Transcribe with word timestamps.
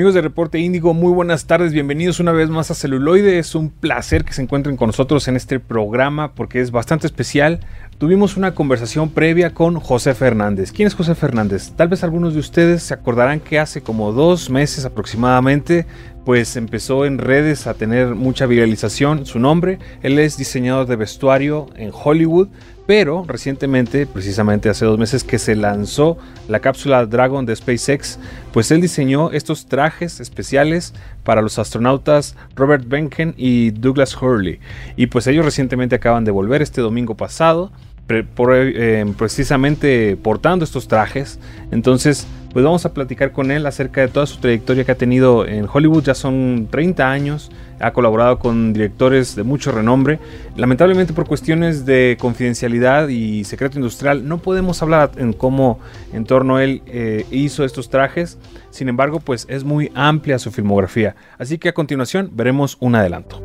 Amigos 0.00 0.14
de 0.14 0.22
Reporte 0.22 0.58
Índigo, 0.58 0.94
muy 0.94 1.12
buenas 1.12 1.46
tardes, 1.46 1.74
bienvenidos 1.74 2.20
una 2.20 2.32
vez 2.32 2.48
más 2.48 2.70
a 2.70 2.74
Celuloide. 2.74 3.38
Es 3.38 3.54
un 3.54 3.68
placer 3.68 4.24
que 4.24 4.32
se 4.32 4.40
encuentren 4.40 4.78
con 4.78 4.86
nosotros 4.86 5.28
en 5.28 5.36
este 5.36 5.60
programa 5.60 6.32
porque 6.32 6.62
es 6.62 6.70
bastante 6.70 7.06
especial. 7.06 7.60
Tuvimos 7.98 8.38
una 8.38 8.54
conversación 8.54 9.10
previa 9.10 9.52
con 9.52 9.78
José 9.78 10.14
Fernández. 10.14 10.72
¿Quién 10.72 10.86
es 10.86 10.94
José 10.94 11.14
Fernández? 11.14 11.72
Tal 11.76 11.88
vez 11.88 12.02
algunos 12.02 12.32
de 12.32 12.40
ustedes 12.40 12.82
se 12.82 12.94
acordarán 12.94 13.40
que 13.40 13.58
hace 13.58 13.82
como 13.82 14.12
dos 14.12 14.48
meses 14.48 14.86
aproximadamente 14.86 15.84
pues 16.24 16.56
empezó 16.56 17.04
en 17.04 17.18
redes 17.18 17.66
a 17.66 17.74
tener 17.74 18.14
mucha 18.14 18.46
viralización 18.46 19.26
su 19.26 19.38
nombre. 19.38 19.78
Él 20.02 20.18
es 20.18 20.38
diseñador 20.38 20.86
de 20.86 20.96
vestuario 20.96 21.66
en 21.76 21.90
Hollywood, 21.92 22.48
pero 22.90 23.24
recientemente, 23.24 24.04
precisamente 24.04 24.68
hace 24.68 24.84
dos 24.84 24.98
meses 24.98 25.22
que 25.22 25.38
se 25.38 25.54
lanzó 25.54 26.18
la 26.48 26.58
cápsula 26.58 27.06
Dragon 27.06 27.46
de 27.46 27.54
SpaceX, 27.54 28.18
pues 28.52 28.72
él 28.72 28.80
diseñó 28.80 29.30
estos 29.30 29.66
trajes 29.66 30.18
especiales 30.18 30.92
para 31.22 31.40
los 31.40 31.60
astronautas 31.60 32.34
Robert 32.56 32.82
Benken 32.88 33.34
y 33.36 33.70
Douglas 33.70 34.20
Hurley. 34.20 34.58
Y 34.96 35.06
pues 35.06 35.28
ellos 35.28 35.44
recientemente 35.44 35.94
acaban 35.94 36.24
de 36.24 36.32
volver 36.32 36.62
este 36.62 36.80
domingo 36.80 37.16
pasado 37.16 37.70
eh, 38.08 39.14
precisamente 39.16 40.16
portando 40.16 40.64
estos 40.64 40.88
trajes. 40.88 41.38
Entonces, 41.70 42.26
pues 42.52 42.64
vamos 42.64 42.84
a 42.84 42.92
platicar 42.92 43.32
con 43.32 43.50
él 43.50 43.64
acerca 43.66 44.00
de 44.00 44.08
toda 44.08 44.26
su 44.26 44.38
trayectoria 44.38 44.84
que 44.84 44.92
ha 44.92 44.96
tenido 44.96 45.46
en 45.46 45.66
Hollywood. 45.72 46.02
Ya 46.02 46.14
son 46.14 46.68
30 46.70 47.10
años, 47.10 47.50
ha 47.78 47.92
colaborado 47.92 48.38
con 48.38 48.72
directores 48.72 49.36
de 49.36 49.44
mucho 49.44 49.70
renombre. 49.70 50.18
Lamentablemente 50.56 51.12
por 51.12 51.26
cuestiones 51.26 51.86
de 51.86 52.16
confidencialidad 52.20 53.08
y 53.08 53.44
secreto 53.44 53.78
industrial 53.78 54.26
no 54.26 54.38
podemos 54.38 54.82
hablar 54.82 55.12
en 55.16 55.32
cómo 55.32 55.78
en 56.12 56.24
torno 56.24 56.56
a 56.56 56.64
él 56.64 56.82
eh, 56.86 57.24
hizo 57.30 57.64
estos 57.64 57.88
trajes. 57.88 58.38
Sin 58.70 58.88
embargo, 58.88 59.20
pues 59.20 59.46
es 59.48 59.62
muy 59.62 59.90
amplia 59.94 60.38
su 60.38 60.50
filmografía. 60.50 61.14
Así 61.38 61.58
que 61.58 61.68
a 61.68 61.74
continuación 61.74 62.30
veremos 62.32 62.76
un 62.80 62.96
adelanto. 62.96 63.40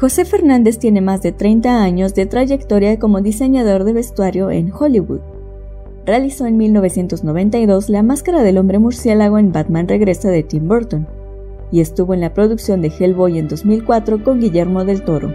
José 0.00 0.24
Fernández 0.24 0.78
tiene 0.78 1.00
más 1.00 1.22
de 1.22 1.32
30 1.32 1.82
años 1.82 2.14
de 2.14 2.24
trayectoria 2.24 2.98
como 3.00 3.20
diseñador 3.20 3.82
de 3.82 3.92
vestuario 3.92 4.48
en 4.48 4.72
Hollywood. 4.72 5.20
Realizó 6.06 6.46
en 6.46 6.56
1992 6.56 7.90
la 7.90 8.02
máscara 8.02 8.42
del 8.42 8.58
hombre 8.58 8.78
murciélago 8.78 9.38
en 9.38 9.52
Batman 9.52 9.88
Regresa 9.88 10.30
de 10.30 10.42
Tim 10.42 10.66
Burton 10.66 11.06
y 11.70 11.80
estuvo 11.80 12.14
en 12.14 12.20
la 12.20 12.32
producción 12.32 12.80
de 12.80 12.88
Hellboy 12.88 13.38
en 13.38 13.48
2004 13.48 14.24
con 14.24 14.40
Guillermo 14.40 14.84
del 14.84 15.02
Toro. 15.02 15.32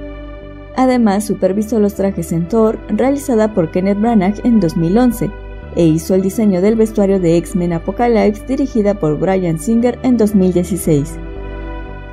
Además, 0.75 1.25
supervisó 1.25 1.79
los 1.79 1.93
trajes 1.93 2.31
en 2.31 2.47
Thor, 2.47 2.79
realizada 2.89 3.53
por 3.53 3.69
Kenneth 3.71 3.99
Branagh 3.99 4.41
en 4.43 4.59
2011, 4.59 5.29
e 5.75 5.85
hizo 5.85 6.15
el 6.15 6.21
diseño 6.21 6.61
del 6.61 6.75
vestuario 6.75 7.19
de 7.19 7.37
X-Men 7.37 7.73
Apocalypse 7.73 8.45
dirigida 8.47 8.95
por 8.95 9.19
Brian 9.19 9.59
Singer 9.59 9.99
en 10.03 10.17
2016. 10.17 11.15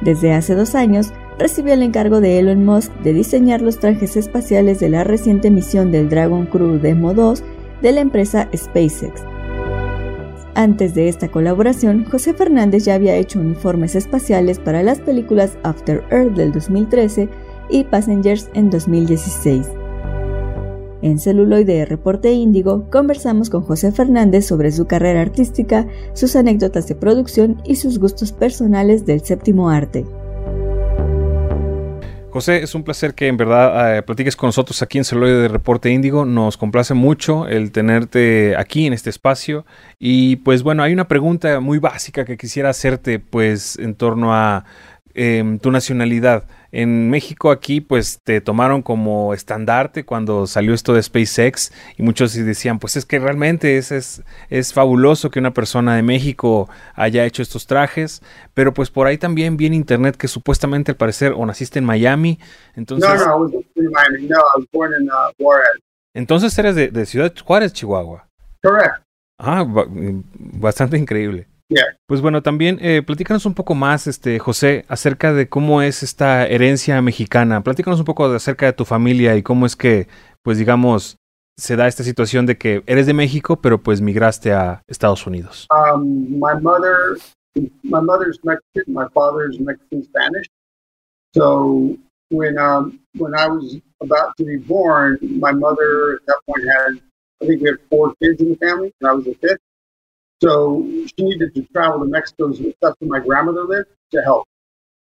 Desde 0.03 0.33
hace 0.33 0.55
dos 0.55 0.75
años, 0.75 1.13
recibió 1.39 1.75
el 1.75 1.83
encargo 1.83 2.21
de 2.21 2.39
Elon 2.39 2.65
Musk 2.65 2.93
de 3.03 3.15
diseñar 3.15 3.63
los 3.63 3.79
trajes 3.79 4.17
espaciales 4.17 4.81
de 4.81 4.91
la 4.91 5.05
reciente 5.05 5.51
misión 5.51 5.91
del 5.91 6.09
Dragon 6.09 6.47
Crew 6.47 6.79
Demo 6.79 7.15
2 7.15 7.43
de 7.83 7.93
la 7.93 8.01
empresa 8.01 8.49
SpaceX. 8.55 9.23
Antes 10.55 10.95
de 10.95 11.09
esta 11.09 11.29
colaboración, 11.29 12.05
José 12.05 12.35
Fernández 12.35 12.85
ya 12.85 12.95
había 12.95 13.17
hecho 13.17 13.41
uniformes 13.41 13.95
espaciales 13.95 14.59
para 14.59 14.83
las 14.83 15.01
películas 15.01 15.57
After 15.63 16.03
Earth 16.11 16.35
del 16.35 16.53
2013 16.53 17.29
y 17.71 17.85
Passengers 17.85 18.51
en 18.55 18.69
2016. 18.69 19.69
En 21.03 21.19
Celuloide 21.19 21.87
Reporte 21.87 22.31
Índigo 22.33 22.91
conversamos 22.91 23.49
con 23.49 23.63
José 23.63 23.91
Fernández 23.91 24.47
sobre 24.47 24.71
su 24.71 24.87
carrera 24.87 25.23
artística, 25.23 25.87
sus 26.13 26.37
anécdotas 26.37 26.89
de 26.89 26.95
producción 26.95 27.63
y 27.65 27.77
sus 27.77 27.99
gustos 27.99 28.33
personales 28.33 29.07
del 29.07 29.21
séptimo 29.21 29.71
arte. 29.71 30.05
José, 32.31 32.63
es 32.63 32.77
un 32.77 32.85
placer 32.85 33.15
que 33.15 33.27
en 33.27 33.37
verdad 33.37 33.99
eh, 33.99 34.03
platiques 34.03 34.37
con 34.37 34.49
nosotros 34.49 34.83
aquí 34.83 34.99
en 34.99 35.05
Celuloide 35.05 35.43
de 35.43 35.49
Reporte 35.49 35.91
Índigo. 35.91 36.25
Nos 36.25 36.57
complace 36.57 36.95
mucho 36.95 37.49
el 37.49 37.73
tenerte 37.73 38.55
aquí 38.57 38.87
en 38.87 38.93
este 38.93 39.11
espacio. 39.11 39.67
Y 39.99 40.37
pues 40.37 40.63
bueno, 40.63 40.85
hay 40.85 40.93
una 40.93 41.09
pregunta 41.09 41.59
muy 41.59 41.79
básica 41.79 42.25
que 42.25 42.37
quisiera 42.37 42.71
hacerte 42.71 43.19
pues 43.19 43.77
en 43.79 43.97
torno 43.97 44.33
a 44.33 44.65
em, 45.15 45.59
tu 45.59 45.73
nacionalidad. 45.73 46.45
En 46.73 47.11
México 47.11 47.51
aquí 47.51 47.81
pues 47.81 48.19
te 48.25 48.41
tomaron 48.41 48.83
como 48.83 49.35
estandarte 49.35 50.05
cuando 50.05 50.47
salió 50.47 50.73
esto 50.73 50.95
de 50.95 51.03
SpaceX 51.03 51.73
y 51.97 52.03
muchos 52.03 52.35
decían 52.35 52.79
pues 52.79 52.97
es 52.97 53.05
que 53.05 53.19
realmente 53.19 53.77
es, 53.77 53.91
es, 53.93 54.23
es 54.49 54.73
fabuloso 54.73 55.31
que 55.31 55.39
una 55.39 55.53
persona 55.53 55.97
de 55.97 56.03
México 56.03 56.69
haya 56.95 57.25
hecho 57.25 57.43
estos 57.43 57.67
trajes, 57.67 58.23
pero 58.55 58.73
pues 58.73 58.91
por 58.91 59.07
ahí 59.07 59.19
también 59.19 59.57
viene 59.57 59.77
internet 59.77 60.17
que 60.17 60.29
supuestamente 60.29 60.93
al 60.93 60.97
parecer 60.97 61.33
o 61.37 61.45
naciste 61.45 61.79
en 61.79 61.85
Miami, 61.85 62.39
entonces... 62.77 63.09
No, 63.09 63.47
no, 63.47 63.51
Miami, 63.75 64.29
no, 64.29 64.37
I 64.37 64.59
was 64.59 64.67
born 64.73 64.93
in 65.01 65.09
uh, 65.09 65.33
Juárez. 65.39 65.81
Entonces 66.15 66.57
eres 66.59 66.75
de, 66.75 66.89
de 66.89 67.07
Ciudad 67.07 67.33
Juárez, 67.45 67.73
Chihuahua. 67.73 68.27
Correcto. 68.63 69.03
Ah, 69.39 69.65
bastante 70.35 70.99
increíble. 70.99 71.47
Pues 72.07 72.21
bueno, 72.21 72.43
también 72.43 72.79
eh, 72.81 73.03
platícanos 73.03 73.47
un 73.47 73.55
poco 73.55 73.75
más, 73.75 74.07
este 74.07 74.39
José, 74.39 74.85
acerca 74.89 75.33
de 75.33 75.49
cómo 75.49 75.83
es 75.83 76.03
esta 76.03 76.47
herencia 76.47 77.01
mexicana. 77.03 77.63
Platícanos 77.63 78.01
un 78.01 78.05
poco 78.05 78.27
acerca 78.27 78.67
de 78.67 78.73
tu 78.73 78.85
familia 78.85 79.37
y 79.37 79.43
cómo 79.43 79.67
es 79.67 79.77
que, 79.77 80.09
pues 80.43 80.59
digamos, 80.59 81.17
se 81.57 81.77
da 81.77 81.87
esta 81.87 82.03
situación 82.03 82.47
de 82.47 82.57
que 82.57 82.83
eres 82.87 83.07
de 83.07 83.15
México, 83.15 83.61
pero 83.61 83.83
pues 83.83 84.01
migraste 84.01 84.53
a 84.53 84.83
Estados 84.89 85.27
Unidos. 85.27 85.69
Um, 85.71 86.39
my 86.39 86.55
mother, 86.61 87.19
my 87.83 88.01
mother's 88.01 88.39
Mexican, 88.43 88.93
my 88.93 89.07
father's 89.15 89.61
Mexican 89.61 90.03
Spanish. 90.03 90.47
So 91.35 91.97
when 92.31 92.59
um, 92.59 92.99
when 93.19 93.35
I 93.35 93.47
was 93.47 93.77
about 94.01 94.37
to 94.39 94.45
be 94.45 94.57
born, 94.57 95.19
my 95.21 95.53
mother 95.53 96.15
at 96.15 96.27
that 96.27 96.41
point 96.47 96.65
had, 96.65 97.01
I 97.43 97.47
think 97.47 97.63
we 97.63 97.69
had 97.69 97.79
four 97.91 98.15
kids 98.21 98.41
in 98.41 98.51
the 98.51 98.57
family, 98.57 98.93
and 99.01 99.11
I 99.11 99.13
was 99.13 99.25
the 99.25 99.35
fifth. 99.35 99.61
So 100.43 100.87
she 101.07 101.25
needed 101.25 101.55
to 101.55 101.63
travel 101.75 102.01
to 102.01 102.07
Mexico. 102.07 102.49
That's 102.81 102.97
where 102.99 103.21
my 103.21 103.21
grandmother 103.21 103.65
lived 103.65 103.91
to 104.13 104.23
help. 104.23 104.49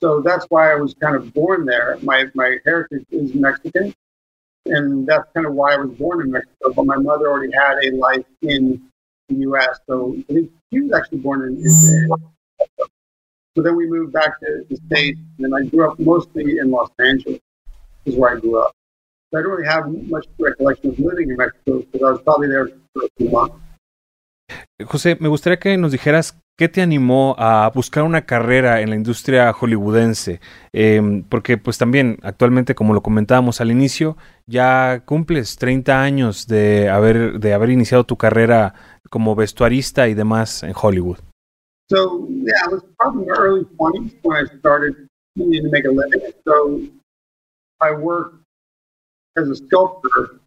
So 0.01 0.19
that's 0.19 0.45
why 0.50 0.72
I 0.72 0.75
was 0.75 0.94
kind 0.95 1.16
of 1.16 1.34
born 1.34 1.66
there. 1.66 1.97
My 2.01 2.25
my 2.34 2.57
heritage 2.66 3.06
is 3.11 3.33
Mexican, 3.33 3.95
and 4.66 5.07
that's 5.07 5.31
kind 5.33 5.45
of 5.45 5.53
why 5.53 5.75
I 5.75 5.78
was 5.78 5.91
born 5.91 6.22
in 6.22 6.31
Mexico. 6.31 6.73
But 6.75 6.85
my 6.85 6.97
mother 6.97 7.28
already 7.28 7.53
had 7.53 7.78
a 7.81 7.91
life 7.91 8.25
in 8.41 8.81
the 9.29 9.35
U.S. 9.35 9.79
So 9.88 10.17
I 10.29 10.33
think 10.33 10.51
she 10.73 10.81
was 10.81 10.91
actually 10.91 11.19
born 11.19 11.44
in. 11.44 11.57
in 11.57 11.63
mm-hmm. 11.63 12.83
so 13.56 13.62
then 13.62 13.78
we 13.78 13.88
moved 13.88 14.12
back 14.12 14.41
to 14.41 14.66
the 14.69 14.75
states, 14.88 15.19
and 15.39 15.56
I 15.56 15.63
grew 15.63 15.89
up 15.89 15.97
mostly 16.00 16.57
in 16.57 16.69
Los 16.69 16.91
Angeles, 17.00 17.39
is 18.03 18.17
where 18.17 18.35
I 18.35 18.39
grew 18.41 18.62
up. 18.62 18.73
So 19.31 19.39
I 19.39 19.41
don't 19.41 19.51
really 19.51 19.67
have 19.67 19.88
much 20.09 20.28
recollection 20.38 20.89
of 20.89 21.00
living 21.00 21.29
in 21.29 21.38
Mexico 21.38 21.79
because 21.79 22.01
I 22.01 22.12
was 22.12 22.22
probably 22.23 22.50
there 22.50 22.67
for 22.67 23.06
a 23.06 23.09
few 23.17 23.29
months. 23.29 23.62
José, 24.85 25.17
me 25.19 25.29
gustaría 25.29 25.59
que 25.59 25.78
nos 25.78 25.91
dijeras 25.91 26.39
qué 26.57 26.67
te 26.67 26.81
animó 26.81 27.35
a 27.38 27.69
buscar 27.73 28.03
una 28.03 28.25
carrera 28.25 28.81
en 28.81 28.89
la 28.89 28.95
industria 28.95 29.51
hollywoodense, 29.53 30.39
em, 30.72 31.23
porque 31.23 31.57
pues 31.57 31.78
también 31.78 32.17
actualmente, 32.23 32.75
como 32.75 32.94
lo 32.94 33.01
comentábamos 33.01 33.62
al 33.62 33.72
inicio, 33.72 34.17
ya 34.47 35.03
cumples 35.06 35.57
30 35.57 36.01
años 36.01 36.47
de 36.47 36.89
haber, 36.89 37.39
de 37.39 37.53
haber 37.53 37.69
iniciado 37.69 38.03
tu 38.03 38.17
carrera 38.17 38.73
como 39.09 39.35
vestuarista 39.35 40.07
y 40.07 40.13
demás 40.13 40.63
en 40.63 40.73
Hollywood. 40.75 41.17
So, 41.89 42.28
yeah, 42.28 42.66
I 42.66 42.73
was 42.73 42.83
probably 42.97 43.23
in 43.23 43.28
my 43.28 43.35
early 43.38 43.66
20s 43.78 44.16
when 44.23 44.38
I 44.38 44.57
started 44.57 45.07
needing 45.35 45.63
to 45.63 45.69
make 45.69 45.85
a 45.85 45.91
living. 45.91 46.33
So, 46.45 46.79
I 47.80 47.92
worked 47.92 48.42
as 49.36 49.50
a 49.50 49.56
sculptor, 49.56 50.39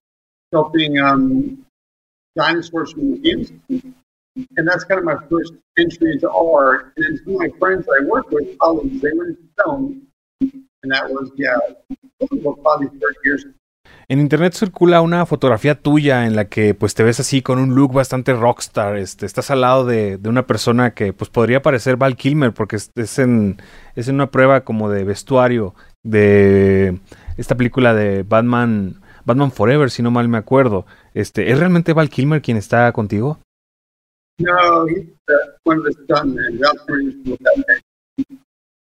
sculpting 0.52 0.98
um, 1.00 1.64
dinosaurs 2.34 2.92
from 2.92 3.12
museums. 3.12 3.52
And 4.56 4.68
that's 4.68 4.84
kind 4.84 4.98
of 4.98 5.04
my 5.04 5.16
first 5.28 5.54
entry 5.78 6.12
into 6.12 6.30
art. 6.30 6.92
And 6.96 7.04
then 7.04 7.20
some 7.24 7.34
of 7.34 7.40
my 7.40 7.50
friends 7.58 7.86
I 7.88 8.04
worked 8.04 8.32
with, 8.32 8.58
colleagues, 8.58 9.00
they 9.00 9.12
went 9.14 9.30
into 9.30 9.48
film. 9.64 10.02
And 10.40 10.92
that 10.92 11.08
was, 11.08 11.30
yeah, 11.36 11.56
probably 12.18 12.88
30 12.88 13.00
years 13.24 13.46
En 14.08 14.20
internet 14.20 14.54
circula 14.54 15.00
una 15.00 15.26
fotografía 15.26 15.74
tuya 15.80 16.26
en 16.26 16.36
la 16.36 16.44
que 16.44 16.74
pues 16.74 16.94
te 16.94 17.02
ves 17.02 17.18
así 17.18 17.42
con 17.42 17.58
un 17.58 17.74
look 17.74 17.92
bastante 17.92 18.34
rockstar. 18.34 18.96
Este, 18.96 19.26
estás 19.26 19.50
al 19.50 19.62
lado 19.62 19.84
de, 19.84 20.16
de 20.16 20.28
una 20.28 20.46
persona 20.46 20.94
que 20.94 21.12
pues 21.12 21.28
podría 21.28 21.60
parecer 21.60 21.96
Val 21.96 22.16
Kilmer 22.16 22.52
porque 22.52 22.76
es, 22.76 22.90
es, 22.94 23.18
en, 23.18 23.60
es 23.96 24.06
en 24.06 24.16
una 24.16 24.30
prueba 24.30 24.60
como 24.60 24.90
de 24.90 25.02
vestuario 25.02 25.74
de 26.04 27.00
esta 27.36 27.56
película 27.56 27.94
de 27.94 28.22
Batman 28.22 29.00
Batman 29.24 29.50
Forever, 29.50 29.90
si 29.90 30.02
no 30.02 30.12
mal 30.12 30.28
me 30.28 30.38
acuerdo. 30.38 30.86
Este, 31.12 31.50
¿Es 31.50 31.58
realmente 31.58 31.92
Val 31.92 32.08
Kilmer 32.08 32.40
quien 32.40 32.56
está 32.56 32.92
contigo? 32.92 33.40
No, 34.38 34.86
he's 34.86 35.06
one 35.64 35.78
of 35.78 35.84
the 35.84 35.94
stuntmen. 36.04 36.58
He 36.58 37.04
used 37.04 37.24
to 37.24 38.38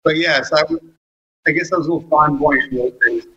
But 0.03 0.17
yes, 0.17 0.51
I, 0.53 0.63
I 1.47 1.51
guess 1.51 1.71
I 1.73 1.77
was 1.77 1.87
a 1.87 1.93
little 1.93 2.07
flamboyant 2.07 2.71
in 2.71 2.77
those 2.77 2.93
days. 3.05 3.27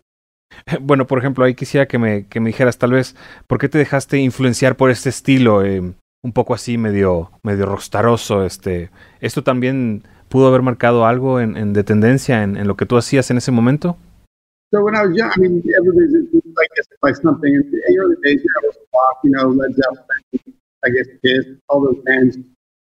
Bueno, 0.81 1.07
por 1.07 1.17
ejemplo, 1.17 1.43
ahí 1.43 1.55
quisiera 1.55 1.87
que 1.87 1.97
me, 1.97 2.27
que 2.27 2.39
me 2.39 2.49
dijeras 2.49 2.77
tal 2.77 2.91
vez, 2.91 3.15
¿por 3.47 3.57
qué 3.57 3.69
te 3.69 3.79
dejaste 3.79 4.17
influenciar 4.19 4.77
por 4.77 4.91
este 4.91 5.09
estilo? 5.09 5.65
Eh, 5.65 5.81
un 6.23 6.31
poco 6.31 6.53
así 6.53 6.77
medio, 6.77 7.31
medio 7.43 7.65
rockstaroso. 7.65 8.45
Este, 8.45 8.91
¿Esto 9.19 9.43
también 9.43 10.03
pudo 10.29 10.47
haber 10.47 10.61
marcado 10.61 11.05
algo 11.05 11.39
en, 11.39 11.57
en 11.57 11.73
de 11.73 11.83
tendencia 11.83 12.43
en, 12.43 12.55
en, 12.55 12.67
lo 12.67 12.77
que 12.77 12.85
tú 12.85 12.97
hacías 12.97 13.29
en 13.31 13.37
ese 13.37 13.51
momento? 13.51 13.97
So 14.71 14.81
when 14.81 14.95
I 14.95 15.05
was 15.05 15.15
young, 15.15 15.31
I 15.35 15.39
mean, 15.39 15.63
everybody's 15.77 16.13
I 16.13 16.67
guess 16.75 16.87
by 17.01 17.13
something. 17.13 17.53
In 17.53 17.69
the 17.69 17.97
early 17.99 18.15
days, 18.23 18.41
you 18.41 18.49
know, 18.49 18.67
was 18.67 18.77
pop, 18.91 19.19
you 19.23 19.31
know, 19.31 19.49
Led 19.49 19.75
Zeppelin, 19.75 20.55
I 20.85 20.89
guess 20.89 21.07
Kiss, 21.23 21.45
all 21.69 21.81
those 21.81 22.03
bands. 22.03 22.37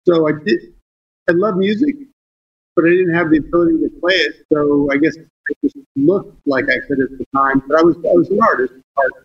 So 0.07 0.29
I 0.29 0.33
did. 0.45 0.75
I 1.29 1.33
love 1.33 1.57
music, 1.57 1.97
but 2.75 2.85
I 2.85 2.91
didn't 2.91 3.15
have 3.15 3.31
the 3.31 3.39
ability 3.39 3.79
to 3.81 3.91
play 4.01 4.15
it. 4.15 4.45
So 4.53 4.89
I 4.93 4.97
guess 4.97 5.17
I 5.17 5.53
just 5.63 5.77
looked 5.97 6.37
like 6.47 6.65
I 6.65 6.79
could 6.87 7.01
at 7.01 7.11
the 7.19 7.25
time. 7.35 7.63
But 7.67 7.79
I 7.79 7.83
was 7.83 7.97
I 7.97 8.15
was 8.15 8.31
an 8.31 8.41
artist, 8.43 8.75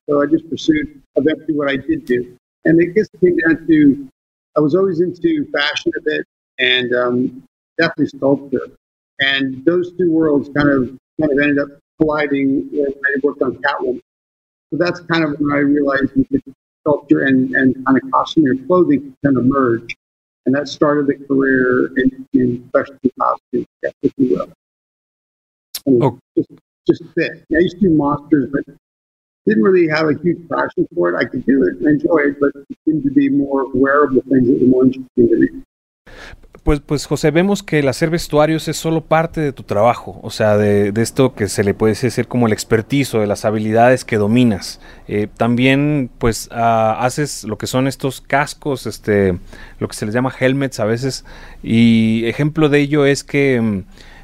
so 0.10 0.22
I 0.22 0.26
just 0.26 0.50
pursued 0.50 1.02
eventually 1.16 1.56
what 1.56 1.70
I 1.70 1.78
did 1.78 2.06
do. 2.06 2.36
And 2.66 2.80
it 2.82 2.96
came 3.20 3.38
down 3.38 3.68
to 3.68 4.08
I 4.58 4.60
was 4.60 4.76
always 4.76 5.00
into 5.02 5.46
fashion 5.52 5.92
a 5.98 6.02
bit 6.02 6.26
and 6.60 6.94
um, 6.94 7.44
definitely 7.78 8.08
sculpture. 8.08 8.68
And 9.20 9.64
those 9.66 9.92
two 9.98 10.12
worlds 10.12 10.50
kind 10.56 10.70
of 10.70 10.98
kind 11.20 11.32
of 11.32 11.40
ended 11.40 11.60
up 11.60 11.70
colliding 12.00 12.70
when 12.72 12.88
I 12.88 13.20
worked 13.24 13.42
on 13.42 13.56
Catwoman. 13.58 14.02
So 14.72 14.78
that's 14.78 15.00
kind 15.02 15.24
of 15.24 15.40
when 15.40 15.52
I 15.54 15.60
realized 15.60 16.12
you 16.16 16.26
could 16.26 16.44
sculpture 16.82 17.26
and, 17.26 17.56
and 17.56 17.86
kind 17.86 17.98
of 18.02 18.12
costume 18.12 18.44
your 18.44 18.58
clothing 18.66 19.16
kind 19.24 19.38
of 19.38 19.46
merge. 19.46 19.96
And 20.46 20.56
that 20.56 20.68
started 20.68 21.08
the 21.08 21.16
career 21.26 21.92
in, 21.98 22.28
in 22.34 22.66
specialty 22.70 23.12
costumes, 23.20 23.68
if 23.84 24.14
you 24.18 24.36
will. 24.36 24.52
And 25.86 26.04
oh. 26.04 26.20
just, 26.36 26.50
just 26.88 27.04
fit. 27.16 27.44
I 27.52 27.60
used 27.60 27.80
to 27.80 27.90
do 27.90 27.96
monsters, 27.96 28.50
but 28.52 28.76
didn't 29.46 29.64
really 29.64 29.88
have 29.88 30.08
a 30.08 30.14
huge 30.22 30.48
passion 30.50 30.88
for 30.94 31.10
it. 31.10 31.18
I 31.18 31.26
could 31.26 31.46
do 31.46 31.64
it 31.64 31.78
and 31.78 31.88
enjoy 31.88 32.18
it, 32.18 32.40
but 32.40 32.52
it 32.56 32.78
seemed 32.86 33.04
to 33.04 33.12
be 33.12 33.30
more 33.30 33.68
wearable 33.74 34.22
things 34.30 34.48
that 34.48 34.60
were 34.62 34.68
more 34.68 34.86
interesting 34.86 35.30
to 35.30 35.36
me. 35.36 35.48
Pues, 36.64 36.80
pues 36.80 37.08
José, 37.08 37.32
vemos 37.32 37.64
que 37.64 37.80
el 37.80 37.88
hacer 37.88 38.12
vestuarios 38.12 38.68
es 38.68 38.78
solo 38.78 39.02
parte 39.02 39.42
de 39.42 39.52
tu 39.52 39.64
trabajo, 39.64 40.20
o 40.22 40.30
sea, 40.30 40.58
de, 40.58 40.94
esto 41.02 41.34
que 41.34 41.48
se 41.48 41.64
le 41.64 41.74
puede 41.74 41.96
decir 41.96 42.28
como 42.28 42.46
el 42.46 42.54
expertizo, 42.54 43.20
de 43.20 43.26
las 43.26 43.46
habilidades 43.46 44.06
que 44.06 44.18
dominas. 44.18 44.80
Eh, 45.08 45.28
también, 45.38 46.12
pues, 46.20 46.50
uh, 46.52 47.00
haces 47.00 47.46
lo 47.46 47.58
que 47.58 47.66
son 47.66 47.88
estos 47.88 48.22
cascos, 48.22 48.86
este, 48.86 49.40
lo 49.80 49.88
que 49.88 49.96
se 49.96 50.06
les 50.06 50.14
llama 50.14 50.32
helmets 50.40 50.80
a 50.80 50.86
veces, 50.86 51.26
y 51.64 52.26
ejemplo 52.26 52.70
de 52.70 52.80
ello 52.80 53.08
es 53.08 53.24
que 53.24 53.60
mm, 53.60 53.84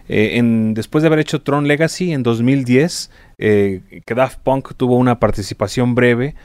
eh, 0.10 0.38
en, 0.38 0.74
después 0.74 1.02
de 1.02 1.08
haber 1.08 1.20
hecho 1.20 1.42
Tron 1.42 1.68
Legacy 1.68 2.14
en 2.14 2.24
2010, 2.24 3.10
eh, 3.40 3.82
que 4.06 4.16
Daft 4.16 4.40
Punk 4.40 4.74
tuvo 4.76 4.98
una 4.98 5.20
participación 5.20 5.96
breve, 5.96 6.36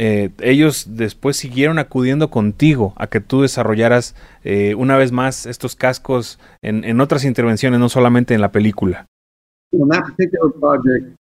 eh, 0.00 0.30
ellos 0.40 0.86
después 0.96 1.36
siguieron 1.36 1.80
acudiendo 1.80 2.30
contigo 2.30 2.92
a 2.94 3.08
que 3.08 3.18
tú 3.18 3.42
desarrollaras 3.42 4.14
eh, 4.44 4.76
una 4.76 4.96
vez 4.96 5.10
más 5.10 5.44
estos 5.44 5.74
cascos 5.74 6.38
en, 6.62 6.84
en, 6.84 7.00
otras 7.00 7.24
intervenciones, 7.24 7.80
no 7.80 7.88
solamente 7.88 8.32
en 8.32 8.40
la 8.40 8.52
película. 8.52 9.06
On 9.72 9.88
that 9.88 10.04
particular 10.04 10.52
project, 10.60 11.16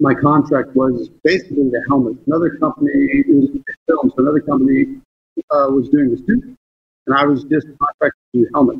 my 0.00 0.14
contract 0.14 0.74
was 0.74 1.10
basically 1.22 1.68
the 1.70 1.82
helmet. 1.90 2.16
Another 2.26 2.56
company, 2.58 2.90
it 2.90 3.26
was 3.28 3.50
films, 3.86 4.14
another 4.16 4.40
company 4.40 4.98
uh, 5.50 5.68
was 5.70 5.90
doing 5.90 6.10
the 6.10 6.16
suit, 6.16 6.56
and 7.06 7.14
I 7.14 7.26
was 7.26 7.44
just 7.44 7.66
contracted 7.78 8.22
to 8.32 8.40
do 8.40 8.46
helmet. 8.54 8.78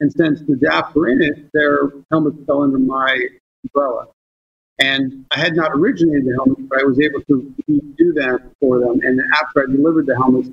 And 0.00 0.12
since 0.12 0.40
the 0.42 0.54
DAF 0.54 0.94
were 0.94 1.08
in 1.08 1.22
it, 1.22 1.48
their 1.54 1.90
helmets 2.10 2.36
fell 2.46 2.62
under 2.62 2.78
my 2.78 3.26
umbrella. 3.64 4.08
And 4.78 5.24
I 5.30 5.40
had 5.40 5.56
not 5.56 5.70
originated 5.72 6.26
the 6.26 6.34
helmets, 6.34 6.60
but 6.68 6.80
I 6.80 6.84
was 6.84 7.00
able 7.00 7.22
to 7.22 7.54
do 7.66 8.12
that 8.14 8.40
for 8.60 8.78
them. 8.78 9.00
And 9.02 9.20
after 9.34 9.62
I 9.62 9.72
delivered 9.72 10.06
the 10.06 10.16
helmets, 10.16 10.50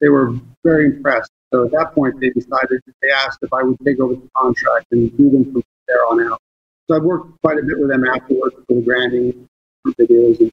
they 0.00 0.08
were 0.08 0.34
very 0.64 0.86
impressed. 0.86 1.32
So 1.52 1.64
at 1.64 1.72
that 1.72 1.94
point, 1.94 2.20
they 2.20 2.30
decided, 2.30 2.80
they 3.02 3.10
asked 3.10 3.38
if 3.42 3.52
I 3.52 3.62
would 3.62 3.78
take 3.84 3.98
over 3.98 4.14
the 4.14 4.28
contract 4.36 4.86
and 4.92 5.16
do 5.16 5.30
them 5.30 5.52
from 5.52 5.64
there 5.88 6.06
on 6.06 6.22
out. 6.22 6.40
So 6.88 6.96
I've 6.96 7.02
worked 7.02 7.40
quite 7.42 7.58
a 7.58 7.62
bit 7.62 7.78
with 7.78 7.88
them 7.88 8.04
afterwards 8.04 8.54
for 8.54 8.74
the 8.74 8.82
branding 8.82 9.48
videos. 9.86 10.38
And 10.40 10.52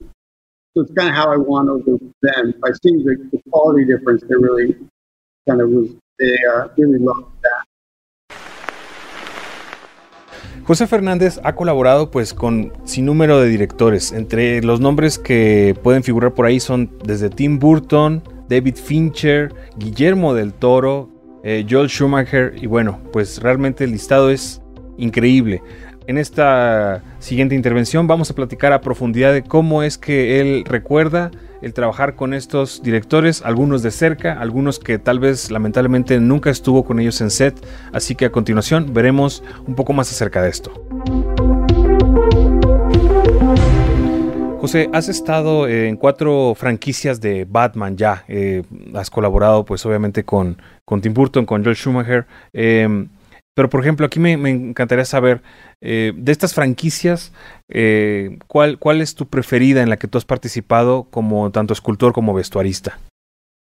so 0.73 0.81
it's 0.81 0.93
kind 0.93 1.09
of 1.09 1.15
how 1.15 1.31
I 1.31 1.37
won 1.37 1.69
over 1.69 1.99
them. 2.21 2.53
By 2.61 2.69
seeing 2.81 3.03
the, 3.03 3.29
the 3.31 3.41
quality 3.51 3.85
difference, 3.85 4.23
they 4.23 4.35
really 4.35 4.75
kind 5.47 5.61
of 5.61 5.69
was, 5.69 5.93
they 6.17 6.37
uh, 6.45 6.69
really 6.77 6.99
loved 6.99 7.27
that. 7.43 7.52
José 10.65 10.87
Fernández 10.87 11.41
ha 11.43 11.55
colaborado 11.55 12.09
pues 12.09 12.33
con 12.33 12.71
sin 12.85 13.05
número 13.05 13.39
de 13.41 13.49
directores. 13.49 14.13
Entre 14.13 14.61
los 14.63 14.79
nombres 14.79 15.19
que 15.19 15.75
pueden 15.83 16.03
figurar 16.03 16.33
por 16.33 16.45
ahí 16.45 16.61
son 16.61 16.89
desde 17.03 17.29
Tim 17.29 17.59
Burton, 17.59 18.23
David 18.47 18.75
Fincher, 18.75 19.53
Guillermo 19.77 20.33
del 20.33 20.53
Toro, 20.53 21.09
eh, 21.43 21.65
Joel 21.69 21.89
Schumacher 21.89 22.55
y 22.55 22.67
bueno, 22.67 23.01
pues 23.11 23.41
realmente 23.41 23.83
el 23.83 23.91
listado 23.91 24.29
es 24.29 24.61
increíble. 24.97 25.61
En 26.07 26.17
esta 26.17 27.03
siguiente 27.19 27.55
intervención 27.55 28.07
vamos 28.07 28.31
a 28.31 28.35
platicar 28.35 28.71
a 28.71 28.79
profundidad 28.79 29.33
de 29.33 29.43
cómo 29.43 29.83
es 29.83 29.97
que 29.97 30.39
él 30.39 30.63
recuerda 30.65 31.31
el 31.63 31.73
trabajar 31.73 32.15
con 32.15 32.33
estos 32.33 32.83
directores, 32.83 33.41
algunos 33.41 33.81
de 33.81 33.91
cerca, 33.91 34.39
algunos 34.39 34.79
que 34.79 34.99
tal 34.99 35.19
vez 35.19 35.49
lamentablemente 35.49 36.19
nunca 36.19 36.49
estuvo 36.49 36.83
con 36.83 36.99
ellos 36.99 37.21
en 37.21 37.29
set, 37.29 37.65
así 37.93 38.15
que 38.15 38.25
a 38.25 38.31
continuación 38.31 38.93
veremos 38.93 39.43
un 39.65 39.75
poco 39.75 39.93
más 39.93 40.11
acerca 40.11 40.41
de 40.41 40.49
esto. 40.49 40.71
José, 44.59 44.89
has 44.93 45.09
estado 45.09 45.67
en 45.67 45.97
cuatro 45.97 46.53
franquicias 46.55 47.19
de 47.19 47.45
Batman 47.49 47.97
ya, 47.97 48.23
eh, 48.27 48.63
has 48.93 49.09
colaborado 49.09 49.65
pues 49.65 49.85
obviamente 49.85 50.23
con, 50.23 50.57
con 50.85 51.01
Tim 51.01 51.13
Burton, 51.13 51.45
con 51.45 51.63
Joel 51.63 51.75
Schumacher. 51.75 52.25
Eh, 52.53 53.07
pero, 53.55 53.69
por 53.69 53.81
ejemplo, 53.81 54.05
aquí 54.05 54.19
me, 54.19 54.37
me 54.37 54.49
encantaría 54.49 55.05
saber, 55.05 55.41
eh, 55.81 56.13
de 56.15 56.31
estas 56.31 56.53
franquicias, 56.53 57.31
eh, 57.69 58.39
¿cuál, 58.47 58.79
¿cuál 58.79 59.01
es 59.01 59.15
tu 59.15 59.27
preferida 59.27 59.81
en 59.81 59.89
la 59.89 59.97
que 59.97 60.07
tú 60.07 60.17
has 60.17 60.25
participado 60.25 61.03
como 61.11 61.51
tanto 61.51 61.73
escultor 61.73 62.13
como 62.13 62.33
vestuarista? 62.33 62.97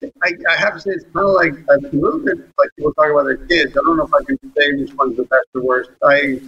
I, 0.04 0.34
I 0.48 0.56
have 0.58 0.76
to 0.76 0.80
say, 0.80 0.92
it's 0.92 1.06
kind 1.06 1.26
of 1.26 1.34
like 1.34 1.54
a 1.70 1.96
little 1.96 2.20
bit 2.20 2.38
like 2.58 2.70
people 2.76 2.94
talk 2.94 3.10
about 3.10 3.26
their 3.26 3.38
kids. 3.48 3.76
I 3.76 3.82
don't 3.84 3.98
know 3.98 4.06
if 4.06 4.14
I 4.14 4.24
can 4.26 4.38
say 4.56 4.74
which 4.74 4.94
one's 4.94 5.18
the 5.18 5.24
best 5.24 5.48
or 5.56 5.62
worst. 5.62 5.90
I, 6.04 6.40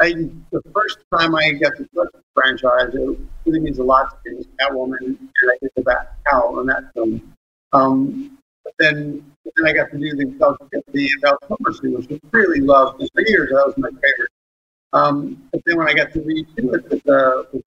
I, 0.00 0.14
the 0.50 0.62
first 0.72 0.98
time 1.12 1.34
I 1.34 1.52
got 1.52 1.76
to 1.76 1.84
touch 1.94 2.08
the 2.12 2.22
franchise, 2.34 2.94
it 2.94 3.18
really 3.44 3.60
means 3.60 3.78
a 3.78 3.84
lot 3.84 4.22
to 4.24 4.30
me. 4.30 4.46
Catwoman, 4.58 4.98
and 5.00 5.18
I 5.44 5.58
get 5.60 5.72
the 5.76 5.82
Bat 5.82 6.16
Cowl 6.26 6.60
in 6.60 6.66
that 6.68 6.84
film. 6.94 7.34
Um, 7.72 8.38
but 8.64 8.74
then 8.78 9.24
then 9.56 9.66
I 9.66 9.72
got 9.72 9.90
to 9.90 9.98
do 9.98 10.10
the 10.16 10.24
the 10.92 11.10
Valcomer 11.22 11.74
suit, 11.74 12.08
which 12.08 12.20
I 12.22 12.36
really 12.36 12.60
loved. 12.60 13.02
For 13.14 13.22
years, 13.22 13.50
that 13.50 13.66
was 13.66 13.74
my 13.76 13.90
favorite. 13.90 14.30
Um, 14.92 15.48
but 15.52 15.60
then 15.66 15.76
when 15.76 15.88
I 15.88 15.94
got 15.94 16.12
to 16.12 16.20
redo 16.20 16.74
it 16.74 16.88
with, 16.88 17.08
uh, 17.08 17.42
with 17.52 17.64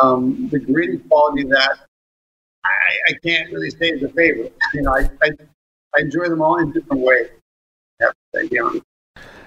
um, 0.00 0.48
the 0.50 0.58
gritty 0.58 0.98
quality 0.98 1.42
of 1.42 1.50
that, 1.50 1.78
I, 2.64 2.70
I 3.08 3.12
can't 3.22 3.52
really 3.52 3.70
say 3.70 3.90
is 3.90 4.02
a 4.02 4.08
favorite. 4.08 4.56
You 4.72 4.82
know, 4.82 4.92
I, 4.92 5.08
I, 5.22 5.30
I 5.94 6.00
enjoy 6.00 6.28
them 6.28 6.40
all 6.40 6.58
in 6.58 6.72
different 6.72 7.02
ways. 7.02 7.28
Have 8.00 8.14
to 8.34 8.48
be 8.48 8.58
honest. 8.58 8.84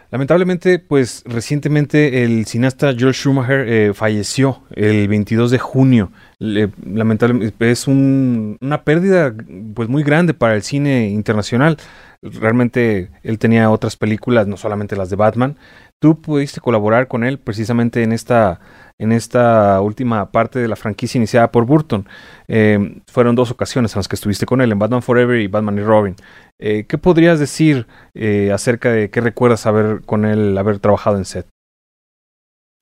Lamentablemente, 0.09 0.79
pues 0.79 1.23
recientemente 1.25 2.23
el 2.23 2.45
cineasta 2.45 2.93
George 2.97 3.19
Schumacher 3.19 3.67
eh, 3.67 3.93
falleció 3.93 4.63
el 4.73 5.07
22 5.09 5.51
de 5.51 5.59
junio. 5.59 6.11
Le, 6.39 6.69
lamentablemente 6.85 7.71
es 7.71 7.87
un, 7.87 8.57
una 8.61 8.83
pérdida 8.83 9.33
pues 9.73 9.89
muy 9.89 10.03
grande 10.03 10.33
para 10.33 10.55
el 10.55 10.63
cine 10.63 11.09
internacional. 11.09 11.77
Realmente 12.21 13.09
él 13.23 13.37
tenía 13.37 13.69
otras 13.69 13.97
películas, 13.97 14.47
no 14.47 14.55
solamente 14.55 14.95
las 14.95 15.09
de 15.09 15.17
Batman. 15.17 15.57
Tú 15.99 16.21
pudiste 16.21 16.61
colaborar 16.61 17.07
con 17.07 17.23
él 17.23 17.39
precisamente 17.39 18.03
en 18.03 18.11
esta 18.11 18.59
en 18.99 19.11
esta 19.11 19.79
última 19.81 20.31
parte 20.31 20.59
de 20.59 20.67
la 20.67 20.75
franquicia 20.75 21.17
iniciada 21.17 21.51
por 21.51 21.65
Burton. 21.65 22.07
Eh, 22.47 23.01
fueron 23.07 23.35
dos 23.35 23.51
ocasiones 23.51 23.93
en 23.93 23.99
las 23.99 24.07
que 24.07 24.15
estuviste 24.15 24.45
con 24.45 24.61
él, 24.61 24.71
en 24.71 24.79
Batman 24.79 25.03
Forever 25.03 25.39
y 25.39 25.47
Batman 25.47 25.77
y 25.77 25.83
Robin. 25.83 26.15
Eh, 26.59 26.85
¿Qué 26.87 26.97
podrías 26.97 27.39
decir 27.39 27.87
eh, 28.15 28.51
acerca 28.51 28.91
de 28.91 29.09
qué 29.09 29.21
recuerdas 29.21 29.65
haber 29.65 30.01
con 30.03 30.25
él, 30.25 30.57
haber 30.57 30.79
trabajado 30.79 31.17
en 31.17 31.25
set? 31.25 31.47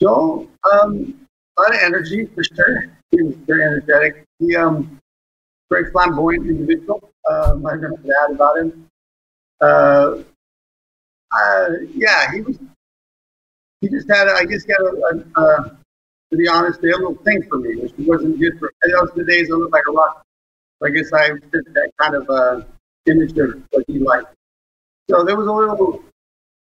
Joel, 0.01 0.47
um, 0.83 1.13
a 1.57 1.61
lot 1.61 1.73
of 1.73 1.81
energy 1.83 2.25
for 2.27 2.43
sure. 2.43 2.89
He 3.11 3.21
was 3.21 3.35
very 3.47 3.63
energetic. 3.63 4.25
He 4.39 4.55
um, 4.55 4.99
very 5.69 5.89
flamboyant 5.91 6.45
individual. 6.45 7.01
Um, 7.29 7.65
I 7.65 7.75
know 7.75 7.95
that 8.03 8.31
about 8.31 8.57
him. 8.57 8.87
Uh, 9.61 10.23
uh, 11.31 11.69
yeah, 11.95 12.31
he 12.33 12.41
was. 12.41 12.57
He 13.85 13.91
just 13.91 14.09
had, 14.09 14.27
I 14.27 14.45
he 14.47 14.53
had 14.53 14.79
a, 14.81 15.39
a, 15.39 15.41
a 15.43 15.77
to 16.31 16.37
be 16.37 16.47
honest, 16.47 16.79
a 16.79 16.87
little 16.87 17.13
thing 17.23 17.43
for 17.43 17.59
me, 17.59 17.75
which 17.75 17.93
wasn't 17.99 18.39
good 18.39 18.57
for 18.57 18.65
me. 18.65 18.91
Those 18.91 19.11
the 19.15 19.23
days 19.23 19.51
I 19.51 19.53
looked 19.53 19.73
like 19.73 19.83
a 19.87 19.91
rock. 19.91 20.25
So 20.79 20.87
I 20.87 20.89
guess 20.89 21.13
I 21.13 21.27
fit 21.27 21.73
that 21.75 21.91
kind 21.99 22.15
of 22.15 22.27
uh, 22.27 22.61
image 23.05 23.37
of 23.37 23.61
what 23.69 23.85
he 23.87 23.99
liked. 23.99 24.33
So 25.07 25.23
there 25.23 25.37
was 25.37 25.45
a 25.45 25.51
little, 25.51 26.03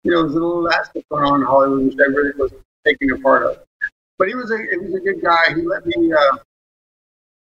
you 0.03 0.11
know, 0.11 0.17
there 0.17 0.25
was 0.25 0.35
a 0.35 0.41
little 0.41 0.65
that 0.65 0.87
stuff 0.87 1.05
going 1.09 1.25
on 1.25 1.41
in 1.43 1.47
Hollywood, 1.47 1.85
which 1.85 1.95
I 2.01 2.11
really 2.11 2.33
was 2.37 2.53
taking 2.85 3.13
a 3.13 3.19
part 3.19 3.45
of. 3.45 3.59
But 4.19 4.27
he 4.27 4.35
was 4.35 4.51
a 4.51 4.59
he 4.59 4.77
was 4.77 4.95
a 4.95 5.01
good 5.01 5.23
guy. 5.23 5.55
He 5.55 5.63
let 5.63 5.87
me 5.87 6.13
uh, 6.13 6.37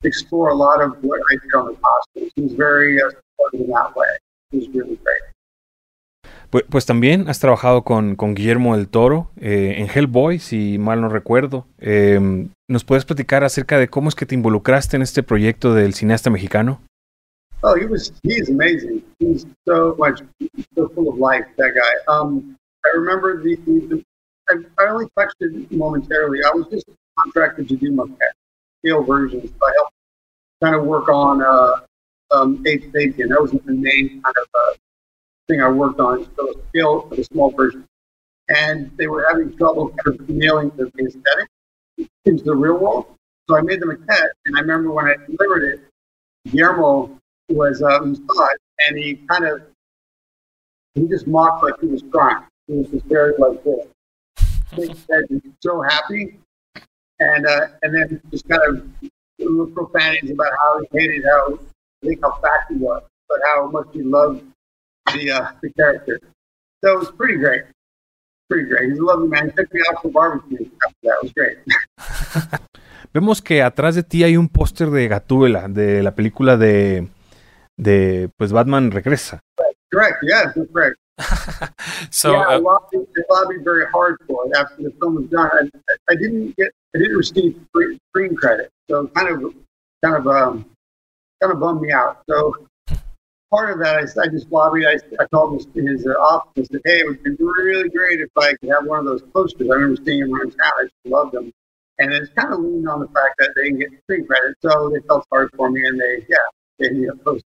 explore 0.05 0.50
a 0.50 0.55
lot 0.55 0.81
of 0.81 1.03
what 1.03 1.21
I 1.33 1.35
did 1.35 1.53
on 1.55 1.67
the 1.67 1.75
costumes. 1.75 2.33
He 2.37 2.43
was 2.43 2.53
very 2.53 3.03
uh, 3.03 3.11
supportive 3.11 3.62
in 3.62 3.71
that 3.73 3.97
way. 3.97 4.07
It 4.53 4.57
was 4.59 4.69
really 4.69 4.95
great. 5.03 5.23
Pues, 6.50 6.64
pues, 6.69 6.87
también 6.87 7.28
has 7.28 7.40
trabajado 7.40 7.83
con, 7.83 8.17
con 8.17 8.35
Guillermo 8.35 8.76
del 8.76 8.88
Toro 8.88 9.31
eh, 9.37 9.75
en 9.78 9.88
Hellboy, 9.88 10.38
si 10.38 10.78
mal 10.78 11.00
no 11.00 11.11
recuerdo. 11.11 11.67
Eh, 11.78 12.49
¿Nos 12.69 12.85
puedes 12.85 13.05
platicar 13.05 13.45
acerca 13.45 13.78
de 13.78 13.88
cómo 13.88 14.09
es 14.09 14.14
que 14.14 14.25
te 14.25 14.35
involucraste 14.35 14.97
en 14.97 15.02
este 15.02 15.23
proyecto 15.23 15.75
del 15.75 15.95
cineasta 15.95 16.31
mexicano? 16.31 16.81
Oh, 17.62 17.75
he 17.75 17.87
was 17.87 18.12
he's 18.23 18.49
amazing. 18.49 19.02
He's 19.19 19.45
so 19.67 19.97
much 19.99 20.23
so 20.76 20.88
full 20.90 21.09
of 21.09 21.19
life. 21.19 21.45
That 21.57 21.75
guy. 21.75 22.12
Um, 22.12 22.57
I 22.85 22.97
remember 22.97 23.43
the, 23.43 23.57
the 23.67 24.05
I, 24.49 24.55
I, 24.78 24.90
only 24.90 25.07
touched 25.19 25.35
it 25.40 25.71
momentarily. 25.73 26.38
I 26.45 26.50
was 26.55 26.67
just 26.71 26.87
contracted 27.19 27.69
to 27.69 27.76
do 27.76 27.90
my 27.90 28.05
scale 28.78 29.02
versions. 29.02 29.50
So 29.50 29.67
I 29.67 29.73
helped 29.75 29.93
kind 30.62 30.76
of 30.76 30.85
work 30.85 31.09
on 31.09 31.43
uh, 31.43 31.81
um, 32.31 32.62
Ape 32.64 32.93
Sapien. 32.93 33.31
That 33.31 33.43
was 33.43 33.50
the 33.50 33.73
main 33.73 34.23
kind 34.23 34.37
of 34.37 34.47
uh, 34.55 34.75
thing 35.49 35.62
I 35.62 35.69
worked 35.69 35.99
on. 35.99 36.28
So 36.37 36.52
scale 36.69 37.02
for 37.09 37.17
the 37.17 37.25
small 37.25 37.50
version, 37.50 37.85
and 38.49 38.90
they 38.97 39.09
were 39.09 39.26
having 39.28 39.57
trouble 39.57 39.88
kind 39.88 40.21
of 40.21 40.28
nailing 40.28 40.71
the 40.76 40.90
aesthetic 40.99 41.49
into 42.25 42.45
the 42.45 42.55
real 42.55 42.78
world. 42.78 43.07
So 43.49 43.57
I 43.57 43.62
made 43.62 43.81
them 43.81 43.90
a 43.90 43.97
cat, 43.97 44.31
and 44.47 44.57
I 44.57 44.61
remember 44.61 44.93
when 44.93 45.07
I 45.07 45.14
delivered 45.26 45.64
it, 45.64 45.81
Guillermo 46.50 47.19
was 47.49 47.83
um, 47.83 48.14
saw 48.14 48.47
it, 48.47 48.61
and 48.87 48.99
he 48.99 49.14
kind 49.28 49.45
of 49.45 49.62
he 50.95 51.07
just 51.09 51.26
mocked 51.26 51.64
like 51.64 51.75
he 51.81 51.87
was 51.87 52.02
crying. 52.12 52.45
He 52.67 52.75
was 52.75 52.88
just 52.88 53.07
very 53.07 53.33
like 53.38 53.64
this. 53.64 53.87
He 54.75 54.87
said 54.87 55.25
he's 55.31 55.40
so 55.61 55.81
happy, 55.81 56.38
and 57.21 57.47
uh, 57.47 57.69
and 57.83 57.95
then 57.95 58.21
just 58.31 58.47
kind 58.49 58.62
of 58.69 58.87
little 59.38 59.67
profanities 59.69 60.31
about 60.31 60.52
how 60.59 60.81
he 60.81 60.99
hated 60.99 61.25
how 61.25 61.59
I 62.02 62.07
think 62.07 62.21
how 62.23 62.33
fat 62.43 62.67
he 62.69 62.75
was, 62.75 63.02
but 63.28 63.38
how 63.45 63.71
much 63.71 63.87
he 63.93 64.02
loved 64.02 64.45
the 65.15 65.31
uh, 65.31 65.53
the 65.62 65.71
character. 65.73 66.21
So 66.85 66.93
it 66.93 66.99
was 66.99 67.11
pretty 67.11 67.37
great. 67.37 67.65
Pretty 68.49 68.69
great. 68.69 68.91
He's 68.91 68.99
a 68.99 69.05
lovely 69.05 69.29
man. 69.29 69.47
He 69.47 69.53
took 69.53 69.73
me 69.73 69.81
out 69.91 70.03
for 70.03 70.11
barbecue. 70.11 70.71
That 71.03 71.19
was 71.23 71.33
great. 71.33 71.59
Vemos 73.12 73.43
que 73.43 73.62
atrás 73.62 73.95
de 73.95 74.03
ti 74.03 74.23
hay 74.23 74.37
un 74.37 74.49
póster 74.49 74.91
de 74.91 75.09
Gatúbela, 75.09 75.69
de 75.69 76.03
la 76.03 76.15
película 76.15 76.57
de, 76.57 77.09
de 77.77 78.31
pues 78.37 78.53
Batman 78.53 78.91
regresa. 78.91 79.41
Correct. 79.91 80.19
Yeah, 80.23 80.53
that's 80.55 80.71
correct. 80.73 80.97
so 82.11 82.33
yeah, 82.33 82.43
uh, 82.43 82.50
I, 82.50 82.57
lobbied, 82.57 83.07
I 83.17 83.35
lobbied 83.35 83.65
very 83.65 83.87
hard 83.87 84.19
for 84.27 84.47
it 84.47 84.57
after 84.57 84.83
the 84.83 84.93
film 85.00 85.17
was 85.17 85.25
done. 85.31 85.50
I, 85.53 86.12
I 86.12 86.15
didn't 86.15 86.57
get, 86.57 86.71
I 86.95 86.99
didn't 86.99 87.17
receive 87.17 87.59
screen 87.71 88.37
credit, 88.37 88.71
so 88.88 89.09
kind 89.09 89.29
of, 89.29 89.55
kind 90.05 90.17
of, 90.17 90.27
um, 90.29 90.67
kind 91.43 91.53
of 91.53 91.59
bummed 91.59 91.81
me 91.81 91.93
out. 91.93 92.23
So 92.29 92.67
part 93.50 93.71
of 93.71 93.78
that, 93.81 93.97
I, 93.97 94.23
I 94.23 94.28
just 94.28 94.50
lobbied. 94.50 94.87
I, 94.87 94.99
I 95.21 95.26
called 95.26 95.55
his, 95.55 95.67
his 95.75 96.07
uh, 96.07 96.11
office 96.21 96.52
and 96.57 96.67
said, 96.67 96.81
"Hey, 96.85 97.00
it 97.00 97.07
would 97.07 97.23
be 97.23 97.31
really 97.38 97.88
great 97.88 98.21
if 98.21 98.31
I 98.37 98.55
could 98.57 98.71
have 98.71 98.87
one 98.87 99.00
of 99.00 99.05
those 99.07 99.23
posters." 99.35 99.69
I 99.71 99.75
remember 99.75 100.02
seeing 100.05 100.21
him 100.21 100.35
around 100.35 100.50
town. 100.50 100.73
I 100.78 100.83
just 100.85 100.95
loved 101.05 101.33
them, 101.33 101.52
and 101.99 102.12
it's 102.12 102.31
kind 102.35 102.52
of 102.52 102.61
leaned 102.61 102.88
on 102.88 103.00
the 103.00 103.09
fact 103.09 103.35
that 103.38 103.52
they 103.57 103.64
didn't 103.64 103.81
get 103.81 103.90
screen 104.02 104.26
credit, 104.26 104.57
so 104.61 104.90
they 104.90 105.00
felt 105.07 105.26
sorry 105.28 105.49
for 105.57 105.71
me, 105.71 105.87
and 105.87 106.00
they, 106.00 106.26
yeah, 106.28 106.37
gave 106.78 106.97
me 106.97 107.09
a 107.09 107.14
poster. 107.17 107.45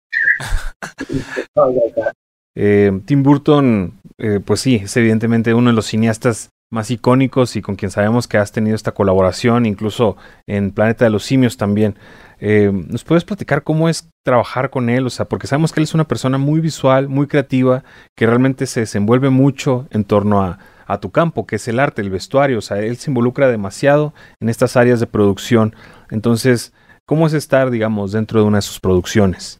About 1.57 1.75
that. 1.97 2.15
Eh, 2.55 2.91
Tim 3.07 3.23
Burton, 3.23 3.99
eh, 4.19 4.41
pues 4.45 4.61
sí, 4.61 4.77
es 4.77 4.97
evidentemente 4.97 5.55
uno 5.55 5.71
de 5.71 5.77
los 5.77 5.87
cineastas 5.87 6.51
más 6.73 6.91
icónicos 6.91 7.55
y 7.55 7.63
con 7.63 7.77
quien 7.77 7.91
sabemos 7.91 8.27
que 8.27 8.39
has 8.39 8.51
tenido 8.51 8.75
esta 8.75 8.93
colaboración, 8.93 9.67
incluso 9.67 10.17
en 10.47 10.71
Planeta 10.71 11.05
de 11.05 11.11
los 11.11 11.25
Simios 11.25 11.59
también. 11.59 11.97
Eh, 12.41 12.73
¿Nos 12.73 13.05
puedes 13.05 13.25
platicar 13.25 13.63
cómo 13.63 13.91
es 13.91 14.09
trabajar 14.25 14.71
con 14.71 14.89
él? 14.89 15.07
O 15.07 15.11
sea, 15.11 15.27
porque 15.27 15.47
sabemos 15.47 15.71
que 15.71 15.81
él 15.81 15.85
es 15.85 15.95
una 15.95 16.09
persona 16.09 16.39
muy 16.39 16.61
visual, 16.61 17.09
muy 17.09 17.27
creativa, 17.27 17.85
que 18.17 18.27
realmente 18.27 18.67
se 18.67 18.81
desenvuelve 18.81 19.29
mucho 19.29 19.87
en 19.91 20.05
torno 20.05 20.43
a, 20.43 20.59
a 20.87 20.99
tu 20.99 21.11
campo, 21.11 21.47
que 21.47 21.57
es 21.57 21.69
el 21.69 21.79
arte, 21.79 22.01
el 22.01 22.11
vestuario. 22.11 22.59
O 22.59 22.63
sea, 22.63 22.81
él 22.81 22.97
se 22.97 23.11
involucra 23.11 23.49
demasiado 23.49 24.15
en 24.41 24.49
estas 24.49 24.77
áreas 24.77 24.99
de 24.99 25.07
producción. 25.07 25.75
Entonces, 26.11 26.73
¿cómo 27.07 27.27
es 27.27 27.35
estar, 27.35 27.71
digamos, 27.71 28.13
dentro 28.13 28.41
de 28.41 28.47
una 28.47 28.59
de 28.59 28.63
sus 28.63 28.81
producciones? 28.81 29.59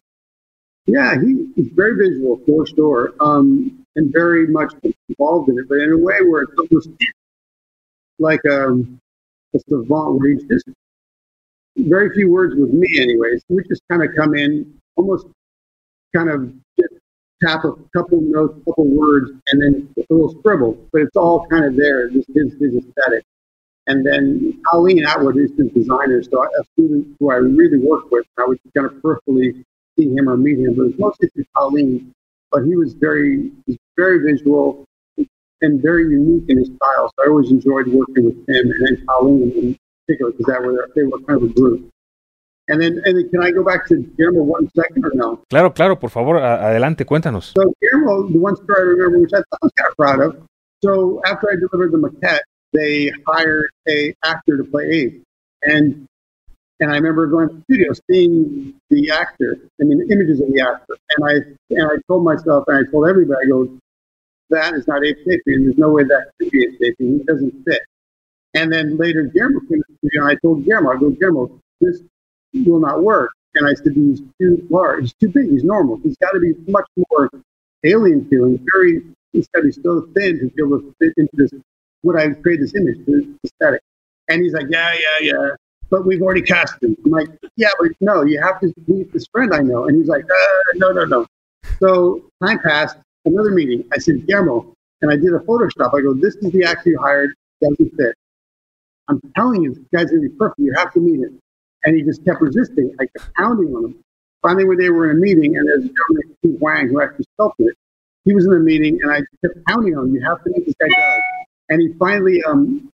Visual 1.55 3.13
um, 3.19 3.82
and 3.95 4.11
very 4.11 4.47
much 4.47 4.73
involved 5.09 5.49
in 5.49 5.57
it, 5.59 5.65
but 5.69 5.79
in 5.79 5.91
a 5.91 5.97
way 5.97 6.19
where 6.21 6.43
it's 6.43 6.53
almost 6.57 6.89
like 8.19 8.41
um, 8.45 8.99
a 9.53 9.59
savant, 9.69 10.19
where 10.19 10.31
he's 10.31 10.43
just 10.45 10.67
very 11.77 12.13
few 12.13 12.31
words 12.31 12.55
with 12.55 12.71
me, 12.71 12.87
anyways. 12.99 13.43
We 13.49 13.63
just 13.63 13.81
kind 13.89 14.03
of 14.03 14.09
come 14.15 14.35
in, 14.35 14.79
almost 14.95 15.27
kind 16.15 16.29
of 16.29 16.53
just 16.79 16.93
tap 17.43 17.63
a 17.65 17.73
couple 17.95 18.21
notes, 18.21 18.57
a 18.61 18.71
couple 18.71 18.85
words, 18.85 19.31
and 19.47 19.61
then 19.61 19.89
a 19.97 20.13
little 20.13 20.33
scribble, 20.39 20.77
but 20.91 21.01
it's 21.01 21.15
all 21.15 21.45
kind 21.47 21.65
of 21.65 21.75
there. 21.75 22.09
Just 22.09 22.27
his, 22.33 22.53
his 22.59 22.75
aesthetic. 22.75 23.23
And 23.87 24.05
then 24.05 24.61
Colleen 24.65 25.05
Atwood 25.05 25.37
is 25.37 25.51
his 25.57 25.69
designer, 25.71 26.23
so 26.23 26.43
a 26.43 26.63
student 26.73 27.17
who 27.19 27.31
I 27.31 27.35
really 27.35 27.79
worked 27.79 28.11
with, 28.11 28.25
I 28.39 28.45
would 28.45 28.59
kind 28.75 28.87
of 28.87 28.93
peripherally 29.01 29.63
see 29.97 30.15
him 30.15 30.29
or 30.29 30.37
meet 30.37 30.59
him, 30.59 30.75
but 30.75 30.83
it 30.83 30.85
was 30.85 30.99
mostly 30.99 31.29
through 31.29 31.45
Colleen. 31.55 32.13
But 32.51 32.63
he 32.63 32.75
was 32.75 32.93
very, 32.93 33.51
very 33.97 34.19
visual 34.19 34.85
and 35.61 35.81
very 35.81 36.03
unique 36.03 36.45
in 36.49 36.57
his 36.57 36.67
style. 36.67 37.11
So 37.15 37.25
I 37.25 37.29
always 37.29 37.49
enjoyed 37.49 37.87
working 37.87 38.25
with 38.25 38.37
him 38.49 38.71
and 38.71 38.87
then 38.87 39.05
Colleen 39.07 39.51
in 39.51 39.77
particular 40.05 40.31
because 40.31 40.45
that 40.47 40.61
were 40.61 40.89
they 40.95 41.03
were 41.03 41.19
kind 41.19 41.43
of 41.43 41.49
a 41.49 41.53
group. 41.53 41.89
And 42.69 42.81
then, 42.81 43.01
and 43.03 43.17
then, 43.17 43.29
can 43.29 43.43
I 43.43 43.51
go 43.51 43.61
back 43.61 43.87
to 43.87 43.97
Guillermo 44.15 44.43
one 44.43 44.69
second 44.73 45.03
or 45.03 45.11
no? 45.15 45.41
Claro, 45.49 45.71
claro, 45.71 45.97
por 45.97 46.09
favor, 46.09 46.37
adelante, 46.37 47.03
cuéntanos. 47.03 47.51
So 47.53 47.73
Guillermo, 47.81 48.29
the 48.29 48.39
one 48.39 48.55
story 48.55 48.77
I 48.77 48.81
remember, 48.83 49.19
which 49.19 49.33
I 49.33 49.39
thought 49.39 49.59
I 49.61 49.65
was 49.65 49.71
kind 49.75 49.89
of 49.91 49.97
proud 49.97 50.19
of. 50.21 50.47
So 50.81 51.21
after 51.25 51.51
I 51.51 51.55
delivered 51.55 51.91
the 51.91 51.97
maquette, 51.97 52.39
they 52.71 53.11
hired 53.27 53.69
a 53.87 54.15
actor 54.23 54.57
to 54.57 54.63
play 54.63 54.85
Abe, 54.91 55.21
and 55.61 56.07
and 56.79 56.91
I 56.91 56.95
remember 56.95 57.27
going 57.27 57.49
to 57.49 57.55
the 57.55 57.63
studio, 57.63 57.93
seeing 58.09 58.73
the 58.89 59.11
actor, 59.11 59.57
I 59.79 59.85
mean, 59.85 60.05
images 60.11 60.41
of 60.41 60.51
the 60.51 60.61
actor. 60.61 60.97
And 61.15 61.25
I, 61.25 61.33
and 61.69 61.83
I 61.83 61.95
told 62.07 62.25
myself, 62.25 62.65
and 62.67 62.85
I 62.85 62.91
told 62.91 63.07
everybody, 63.07 63.45
I 63.45 63.47
go, 63.47 63.69
that 64.49 64.73
is 64.73 64.87
not 64.87 65.01
Sapien. 65.01 65.39
There's 65.45 65.77
no 65.77 65.89
way 65.89 66.03
that 66.03 66.31
could 66.39 66.51
be 66.51 66.67
Sapien. 66.77 67.19
He 67.19 67.23
doesn't 67.25 67.63
fit. 67.65 67.81
And 68.53 68.71
then 68.71 68.97
later, 68.97 69.23
Guillermo 69.23 69.61
came 69.61 69.81
to 69.81 69.97
studio, 69.97 70.23
and 70.23 70.31
I 70.31 70.35
told 70.35 70.65
Guillermo, 70.65 70.91
I 70.91 70.97
go, 70.97 71.09
Guillermo, 71.09 71.59
this 71.81 72.01
will 72.53 72.79
not 72.79 73.03
work. 73.03 73.31
And 73.55 73.67
I 73.67 73.73
said, 73.73 73.93
he's 73.93 74.21
too 74.39 74.65
large. 74.69 75.01
He's 75.01 75.13
too 75.13 75.29
big. 75.29 75.49
He's 75.49 75.63
normal. 75.63 75.99
He's 76.03 76.17
got 76.17 76.31
to 76.31 76.39
be 76.39 76.53
much 76.67 76.87
more 77.09 77.29
alien 77.83 78.27
feeling. 78.29 78.63
Very, 78.73 79.01
he's 79.31 79.47
got 79.47 79.61
to 79.61 79.67
be 79.67 79.71
so 79.71 80.07
thin 80.15 80.39
to 80.39 80.47
be 80.47 80.63
able 80.63 80.79
to 80.79 80.95
fit 80.99 81.13
into 81.17 81.31
this, 81.33 81.51
what 82.01 82.19
I 82.19 82.29
create 82.29 82.59
this 82.59 82.75
image, 82.75 82.97
this 83.07 83.25
aesthetic. 83.45 83.81
And 84.29 84.41
he's 84.41 84.53
like, 84.53 84.67
yeah, 84.69 84.93
yeah, 84.93 85.33
yeah 85.33 85.49
but 85.93 86.07
we've 86.07 86.23
already 86.23 86.41
cast 86.41 86.81
him. 86.81 86.97
I'm 87.05 87.11
like, 87.11 87.29
yeah, 87.55 87.69
but 87.79 87.91
no, 88.01 88.23
you 88.23 88.41
have 88.41 88.59
to 88.61 88.73
meet 88.87 89.13
this 89.13 89.27
friend 89.31 89.53
I 89.53 89.59
know. 89.59 89.87
And 89.87 89.95
he's 89.95 90.07
like, 90.07 90.25
uh, 90.25 90.71
no, 90.73 90.91
no, 90.91 91.03
no. 91.05 91.27
So 91.79 92.23
time 92.43 92.57
passed, 92.57 92.97
another 93.25 93.51
meeting. 93.51 93.83
I 93.93 93.97
said, 93.97 94.25
Guillermo, 94.27 94.73
and 95.01 95.11
I 95.11 95.15
did 95.15 95.33
a 95.33 95.39
Photoshop. 95.39 95.93
I 95.97 96.01
go, 96.01 96.13
this 96.13 96.35
is 96.35 96.51
the 96.51 96.63
actor 96.63 96.89
you 96.89 96.99
hired, 96.99 97.33
doesn't 97.61 97.95
fit. 97.95 98.15
I'm 99.07 99.19
telling 99.35 99.63
you, 99.63 99.73
this 99.73 99.83
guy's 99.93 100.09
gonna 100.09 100.21
be 100.21 100.29
perfect. 100.29 100.59
You 100.59 100.73
have 100.75 100.93
to 100.93 100.99
meet 100.99 101.19
him. 101.19 101.39
And 101.83 101.95
he 101.95 102.03
just 102.03 102.23
kept 102.23 102.41
resisting. 102.41 102.95
I 102.99 103.05
kept 103.05 103.33
pounding 103.35 103.75
on 103.75 103.85
him. 103.85 103.95
Finally, 104.41 104.77
day 104.77 104.89
we 104.89 104.89
were 104.89 105.11
in 105.11 105.17
a 105.17 105.19
meeting, 105.19 105.57
and 105.57 105.67
there's 105.67 105.85
a 105.85 105.87
gentleman, 105.87 106.23
named 106.25 106.35
Steve 106.39 106.61
Wang, 106.61 106.87
who 106.89 107.01
actually 107.01 107.25
sculpted 107.35 107.67
it. 107.67 107.77
He 108.25 108.33
was 108.33 108.45
in 108.45 108.51
the 108.51 108.59
meeting, 108.59 108.99
and 109.01 109.11
I 109.11 109.21
kept 109.41 109.65
pounding 109.67 109.97
on 109.97 110.07
him. 110.07 110.15
You 110.15 110.21
have 110.25 110.43
to 110.43 110.49
meet 110.49 110.65
this 110.65 110.75
guy, 110.79 110.87
Doug. 110.87 111.21
And 111.69 111.81
he 111.81 111.93
finally 111.97 112.41
um, 112.43 112.89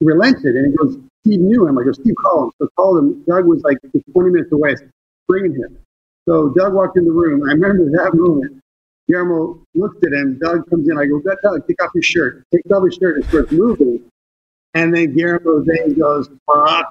relented, 0.00 0.56
and 0.56 0.66
he 0.66 0.76
goes, 0.76 0.98
Steve 1.24 1.40
knew 1.40 1.66
him. 1.66 1.78
I 1.78 1.84
go, 1.84 1.92
Steve, 1.92 2.14
call 2.22 2.44
him. 2.44 2.50
So 2.58 2.66
I 2.66 2.68
called 2.76 2.98
him. 2.98 3.24
Doug 3.26 3.46
was 3.46 3.62
like 3.62 3.78
20 4.12 4.30
minutes 4.30 4.52
away, 4.52 4.74
bringing 5.28 5.54
him. 5.54 5.78
So 6.26 6.50
Doug 6.50 6.72
walked 6.72 6.96
in 6.96 7.04
the 7.04 7.12
room. 7.12 7.42
I 7.48 7.52
remember 7.52 7.90
that 8.02 8.14
moment. 8.14 8.62
Guillermo 9.08 9.62
looked 9.74 10.04
at 10.04 10.12
him. 10.12 10.38
Doug 10.38 10.68
comes 10.70 10.88
in. 10.88 10.98
I 10.98 11.06
go, 11.06 11.20
Doug, 11.20 11.66
take 11.66 11.82
off 11.82 11.90
your 11.94 12.02
shirt. 12.02 12.44
Take 12.52 12.64
off 12.72 12.82
your 12.82 12.92
shirt 12.92 13.16
and 13.16 13.24
starts 13.26 13.52
moving. 13.52 14.02
And 14.74 14.94
then 14.94 15.14
Guillermo 15.14 15.62
then 15.64 15.94
goes, 15.94 16.28
fuck. 16.46 16.90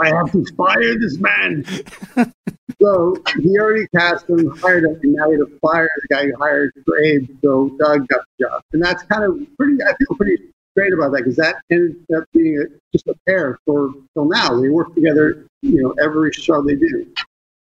I 0.00 0.08
have 0.08 0.30
to 0.32 0.44
fire 0.56 0.98
this 0.98 1.18
man. 1.18 1.64
so 2.80 3.16
he 3.40 3.58
already 3.58 3.86
cast 3.88 4.28
him, 4.28 4.48
hired 4.58 4.84
him, 4.84 4.98
and 5.02 5.12
now 5.12 5.30
he 5.30 5.38
had 5.38 5.46
to 5.46 5.58
fire 5.60 5.88
the 6.02 6.14
guy 6.14 6.26
who 6.26 6.36
hired 6.38 6.72
for 6.84 6.98
Abe. 7.00 7.28
So 7.42 7.70
Doug 7.80 8.06
got 8.06 8.20
the 8.38 8.44
job. 8.44 8.62
And 8.72 8.82
that's 8.82 9.02
kind 9.04 9.24
of 9.24 9.40
pretty, 9.56 9.82
I 9.82 9.94
feel 9.96 10.16
pretty 10.16 10.38
great 10.76 10.92
about 10.92 11.10
that 11.10 11.18
because 11.18 11.36
that 11.36 11.56
ended 11.70 11.96
up 12.16 12.24
being 12.32 12.58
a, 12.60 12.64
just 12.92 13.08
a 13.08 13.14
pair 13.26 13.58
for 13.66 13.92
till 14.14 14.26
now. 14.26 14.60
They 14.60 14.68
work 14.68 14.94
together, 14.94 15.46
you 15.62 15.82
know, 15.82 15.94
every 16.00 16.32
show 16.32 16.62
they 16.62 16.76
do. 16.76 17.06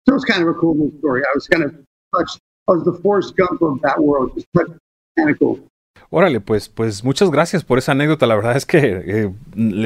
So 0.07 0.15
it's 0.15 0.24
kind 0.24 0.41
of 0.41 0.48
a 0.48 0.53
cool 0.53 0.74
little 0.74 0.98
story. 1.00 1.24
I 1.24 1.31
was 1.36 1.48
kind 1.48 1.63
of 1.63 1.75
touched. 2.15 2.39
Was 2.68 2.84
the 2.84 2.94
Forrest 3.01 3.36
Gump 3.38 3.62
of 3.62 3.82
that 3.82 4.00
world. 4.00 4.32
Of 4.38 5.38
cool. 5.39 5.60
Órale, 6.13 6.41
pues, 6.41 6.68
pues 6.68 7.06
muchas 7.06 7.32
gracias 7.32 7.63
por 7.63 7.77
esa 7.77 7.94
anécdota. 7.94 8.27
La 8.27 8.36
verdad 8.36 8.58
es 8.58 8.65
que 8.65 8.80
eh, 9.06 9.34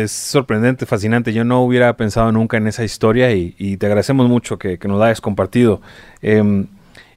es 0.01 0.11
sorprendente, 0.11 0.87
fascinante. 0.87 1.33
Yo 1.33 1.43
no 1.43 1.61
hubiera 1.61 1.95
pensado 1.97 2.31
nunca 2.31 2.57
en 2.57 2.65
esa 2.67 2.83
historia 2.83 3.31
y, 3.31 3.77
te 3.77 3.85
agradecemos 3.85 4.27
mucho 4.27 4.57
que, 4.57 4.79
nos 4.87 4.99
la 4.99 5.05
hayas 5.05 5.21
compartido. 5.21 5.81
Em, 6.23 6.65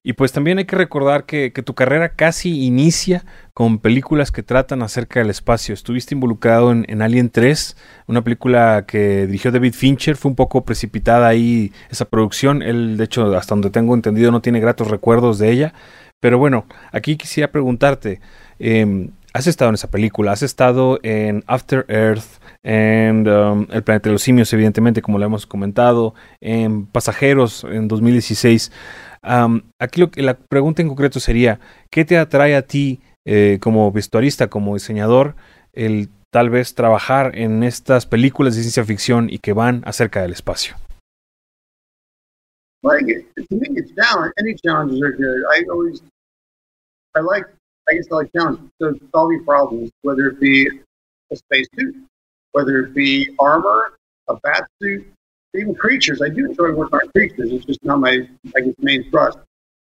y 0.02 0.14
pues 0.14 0.32
también 0.32 0.58
hay 0.58 0.64
que 0.64 0.76
recordar 0.76 1.24
que, 1.24 1.50
tu 1.50 1.74
carrera 1.74 2.10
casi 2.10 2.64
inicia 2.64 3.24
con 3.52 3.78
películas 3.78 4.30
que 4.30 4.42
tratan 4.42 4.82
acerca 4.82 5.20
del 5.20 5.30
espacio. 5.30 5.74
Estuviste 5.74 6.14
involucrado 6.14 6.70
en, 6.72 7.02
Alien 7.02 7.30
3, 7.30 7.76
una 8.06 8.22
película 8.22 8.84
que 8.86 9.26
dirigió 9.26 9.50
David 9.50 9.74
Fincher. 9.74 10.16
Fue 10.16 10.30
un 10.30 10.36
poco 10.36 10.64
precipitada 10.64 11.28
ahí 11.28 11.72
esa 11.90 12.04
producción. 12.04 12.62
Él, 12.62 12.96
de 12.96 13.04
hecho, 13.04 13.36
hasta 13.36 13.54
donde 13.54 13.70
tengo 13.70 13.94
entendido, 13.94 14.30
no 14.30 14.40
tiene 14.40 14.60
gratos 14.60 14.88
recuerdos 14.88 15.38
de 15.38 15.50
ella. 15.50 15.74
Pero 16.20 16.38
bueno, 16.38 16.66
aquí 16.92 17.16
quisiera 17.16 17.50
preguntarte. 17.50 18.20
Em, 18.58 19.10
has 19.32 19.46
estado 19.46 19.68
en 19.68 19.74
esa 19.74 19.90
película, 19.90 20.32
has 20.32 20.42
estado 20.42 20.98
en 21.02 21.44
After 21.46 21.84
Earth, 21.88 22.40
en 22.62 23.28
um, 23.28 23.66
El 23.70 23.82
planeta 23.82 24.08
de 24.08 24.12
los 24.12 24.22
simios, 24.22 24.52
evidentemente, 24.52 25.02
como 25.02 25.18
lo 25.18 25.24
hemos 25.24 25.46
comentado, 25.46 26.14
en 26.40 26.86
Pasajeros 26.86 27.64
en 27.64 27.88
2016. 27.88 28.72
aquí 29.78 30.00
lo, 30.00 30.10
la 30.16 30.36
pregunta 30.36 30.82
en 30.82 30.88
concreto 30.88 31.20
sería, 31.20 31.60
¿qué 31.90 32.04
te 32.04 32.18
atrae 32.18 32.56
a 32.56 32.62
ti 32.62 33.00
eh, 33.24 33.58
como 33.60 33.92
vestuarista, 33.92 34.48
como 34.48 34.74
diseñador, 34.74 35.36
el 35.72 36.08
tal 36.30 36.50
vez 36.50 36.74
trabajar 36.74 37.36
en 37.36 37.62
estas 37.62 38.06
películas 38.06 38.54
de 38.54 38.62
ciencia 38.62 38.84
ficción 38.84 39.28
y 39.30 39.38
que 39.38 39.52
van 39.52 39.82
acerca 39.86 40.22
del 40.22 40.32
espacio? 40.32 40.76
I 47.88 47.94
guess 47.94 48.06
I 48.10 48.14
like 48.16 48.32
challenges. 48.32 48.70
So 48.80 48.94
solving 49.14 49.44
problems, 49.44 49.90
whether 50.02 50.28
it 50.28 50.40
be 50.40 50.68
a 51.32 51.36
whether 52.58 52.80
it 52.80 52.92
be 52.92 53.30
armor, 53.38 53.92
a 54.26 54.34
bat 54.42 54.64
suit, 54.82 55.06
even 55.54 55.76
creatures. 55.76 56.20
I 56.20 56.28
do 56.28 56.46
enjoy 56.46 56.72
working 56.72 56.98
on 56.98 57.08
creatures. 57.10 57.52
It's 57.52 57.64
just 57.64 57.84
not 57.84 58.00
my, 58.00 58.28
I 58.56 58.60
guess, 58.60 58.74
main 58.80 59.08
thrust. 59.10 59.38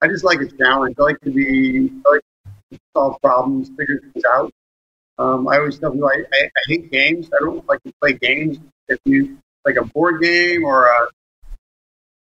I 0.01 0.07
just 0.07 0.23
like 0.23 0.41
a 0.41 0.47
challenge. 0.47 0.95
I 0.97 1.03
like 1.03 1.21
to 1.21 1.29
be, 1.29 1.91
I 2.07 2.11
like 2.11 2.23
to 2.71 2.79
solve 2.97 3.21
problems, 3.21 3.69
figure 3.77 3.99
things 4.01 4.25
out. 4.33 4.51
Um, 5.19 5.47
I 5.47 5.59
always 5.59 5.77
tell 5.77 5.91
people 5.91 6.07
I, 6.07 6.23
I, 6.33 6.45
I 6.45 6.61
hate 6.65 6.91
games. 6.91 7.29
I 7.39 7.43
don't 7.45 7.63
like 7.67 7.83
to 7.83 7.93
play 8.01 8.13
games. 8.13 8.57
If 8.87 8.97
you 9.05 9.37
like 9.63 9.75
a 9.75 9.85
board 9.85 10.23
game 10.23 10.63
or 10.63 10.85
a, 10.85 11.07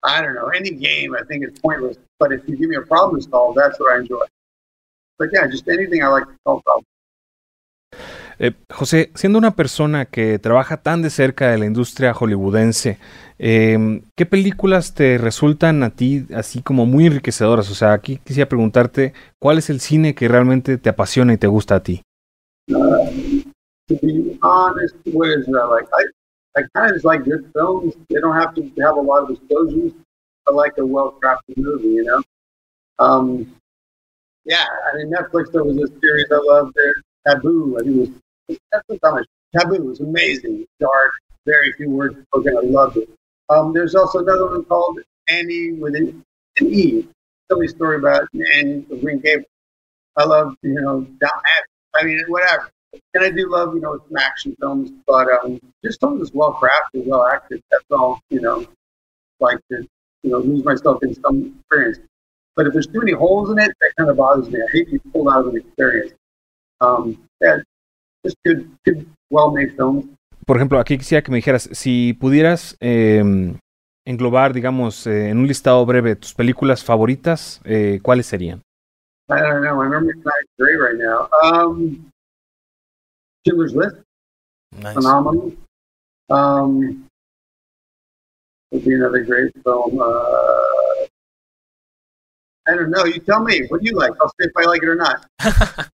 I 0.01 0.24
don't 0.24 0.34
know, 0.34 0.48
any 0.48 0.72
game, 0.72 1.13
I 1.15 1.24
think 1.25 1.44
it's 1.44 1.60
pointless. 1.60 1.98
But 2.20 2.32
if 2.32 2.41
you 2.50 2.58
give 2.58 2.70
me 2.70 2.77
a 2.77 2.82
problem 2.82 3.22
to 3.22 3.29
solve, 3.29 3.55
that's 3.55 3.79
what 3.79 3.94
I 3.94 4.00
enjoy. 4.00 4.25
Eh, 8.39 8.54
José, 8.70 9.12
siendo 9.15 9.38
una 9.39 9.51
persona 9.56 10.06
que 10.06 10.39
trabaja 10.39 10.77
tan 10.77 11.01
de 11.01 11.10
cerca 11.10 11.50
de 11.50 11.58
la 11.58 11.65
industria 11.65 12.13
hollywoodense, 12.13 12.98
em, 13.38 14.01
¿qué 14.15 14.25
películas 14.25 14.94
te 14.94 15.18
resultan 15.18 15.84
a 15.84 15.89
ti 15.92 16.25
así 16.34 16.62
como 16.62 16.86
muy 16.86 17.06
enriquecedoras? 17.06 17.70
O 17.72 17.75
sea, 17.75 17.94
aquí 17.94 18.20
quisiera 18.24 18.50
preguntarte, 18.50 19.13
¿cuál 19.39 19.58
es 19.58 19.70
el 19.70 19.80
cine 19.80 20.15
que 20.15 20.27
realmente 20.27 20.77
te 20.77 20.89
apasiona 20.89 21.34
y 21.34 21.38
te 21.38 21.48
gusta 21.48 21.75
a 21.75 21.84
ti? 21.84 22.01
I, 26.58 26.63
kind 26.74 26.96
of 26.96 27.04
like 27.04 27.25
good 27.25 27.51
films. 27.51 27.96
They 28.08 28.22
don't 28.22 28.34
have 28.34 28.56
to 28.56 28.62
have 28.82 28.96
a 28.96 29.01
lot 29.01 29.24
of 29.24 29.30
explosions. 29.30 29.92
I 30.48 30.54
like 30.54 30.77
a 30.77 30.86
well-crafted 30.86 31.58
movie, 31.58 31.96
you 31.96 32.04
know. 32.06 32.22
Um, 32.98 33.46
Yeah, 34.46 34.63
I 34.63 34.98
mean 34.98 35.12
Netflix. 35.12 35.51
There 35.51 35.63
was 35.63 35.77
a 35.77 36.00
series 36.00 36.27
I 36.32 36.38
loved. 36.38 36.74
There, 36.75 36.94
Taboo. 37.27 37.77
I 37.77 37.84
think 37.84 37.96
it 37.96 38.00
was 38.00 38.10
that's 38.48 38.88
the 38.88 39.25
Taboo 39.58 39.84
was 39.84 40.00
amazing, 40.02 40.66
dark, 40.80 41.12
very 41.46 41.72
few 41.74 41.90
words 41.90 42.18
spoken. 42.28 42.58
I 42.58 42.62
loved 42.62 42.98
it. 42.98 43.10
Um, 43.50 43.74
there's 43.74 43.96
also 43.96 44.20
another 44.20 44.48
one 44.48 44.66
called 44.66 45.00
Annie 45.29 45.74
with 45.74 45.96
an, 45.96 46.24
an 46.60 46.74
E. 46.74 47.08
Silly 47.50 47.68
story 47.68 47.98
about 47.98 48.27
Annie 48.34 48.86
of 48.90 49.01
Green 49.01 49.20
Gables. 49.20 49.46
I 50.18 50.25
love 50.25 50.55
you 50.62 50.74
know 50.74 51.05
I 51.96 52.03
mean 52.03 52.24
whatever. 52.27 52.72
And 53.14 53.24
I 53.24 53.29
do 53.29 53.50
love 53.51 53.75
you 53.75 53.81
know 53.81 54.00
some 54.08 54.18
action 54.18 54.55
films, 54.60 54.92
but 55.05 55.27
um, 55.44 55.60
just 55.84 56.00
something 56.00 56.20
that's 56.20 56.34
well 56.34 56.53
crafted, 56.53 57.05
well 57.05 57.25
acted. 57.25 57.62
That's 57.72 57.86
all 57.92 58.20
you 58.29 58.42
know. 58.42 58.66
Like 59.40 59.60
to 59.72 59.86
you 60.24 60.31
know 60.31 60.40
lose 60.40 60.64
myself 60.64 61.03
in 61.03 61.14
some 61.22 61.55
experience. 61.60 62.00
But 62.55 62.68
if 62.68 62.74
there's 62.74 62.88
too 62.88 63.00
many 63.00 63.12
holes 63.12 63.51
in 63.51 63.60
it, 63.60 63.72
that 63.81 63.92
kind 63.98 64.10
of 64.10 64.18
bothers 64.18 64.50
me. 64.50 64.62
I 64.62 64.72
hate 64.72 64.88
being 64.88 65.01
pulled 65.12 65.27
out 65.27 65.42
of 65.42 65.48
an 65.48 65.58
experience. 65.58 66.14
Um, 66.79 67.27
yeah, 67.42 67.58
just 68.25 68.38
good, 68.44 68.68
good, 68.83 69.05
well-made 69.29 69.75
films. 69.75 70.05
Por 70.46 70.57
ejemplo, 70.57 70.79
aquí 70.79 70.98
quisiera 70.98 71.24
que 71.24 71.31
me 71.31 71.38
dijeras, 71.38 71.70
si 71.72 72.14
pudieras 72.14 72.77
eh, 72.79 73.24
englobar, 74.05 74.53
digamos, 74.53 75.07
eh, 75.07 75.29
en 75.29 75.38
un 75.40 75.48
listado 75.48 75.85
breve 75.85 76.16
tus 76.16 76.33
películas 76.33 76.83
favoritas, 76.83 77.61
eh, 77.64 78.00
¿cuáles 78.03 78.27
serían? 78.27 78.61
I 79.27 79.42
don't 79.42 79.64
know. 79.64 79.81
I 79.81 79.85
remember 79.85 80.11
it's 80.11 80.24
great 80.59 80.77
right 80.77 80.98
now. 80.98 81.27
Um, 81.42 82.11
Schindler's 83.44 83.74
List. 83.74 83.96
Nice. 84.72 84.94
Phenomenal. 84.94 85.51
Um, 86.29 87.07
would 88.72 88.85
be 88.85 88.94
another 88.94 89.24
great 89.24 89.51
film. 89.64 90.00
Uh, 90.00 91.07
I 92.68 92.75
don't 92.75 92.92
know. 92.92 93.05
You 93.05 93.20
tell 93.20 93.44
me. 93.44 93.66
What 93.70 93.81
do 93.81 93.90
you 93.90 93.96
like? 93.98 94.11
I'll 94.22 94.29
see 94.29 94.48
if 94.48 94.51
I 94.55 94.66
like 94.66 94.83
it 94.83 94.90
or 94.90 94.96
not. 94.96 95.25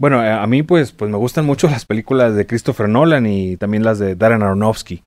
bueno, 0.00 0.24
eh, 0.24 0.30
a 0.30 0.46
mí 0.46 0.62
pues, 0.62 0.92
pues 0.92 1.10
me 1.10 1.18
gustan 1.18 1.44
mucho 1.44 1.68
las 1.68 1.84
películas 1.84 2.34
de 2.34 2.46
Christopher 2.46 2.88
Nolan 2.88 3.26
y 3.26 3.58
también 3.58 3.84
las 3.84 3.98
de 3.98 4.16
Darren 4.16 4.42
Aronofsky. 4.42 5.04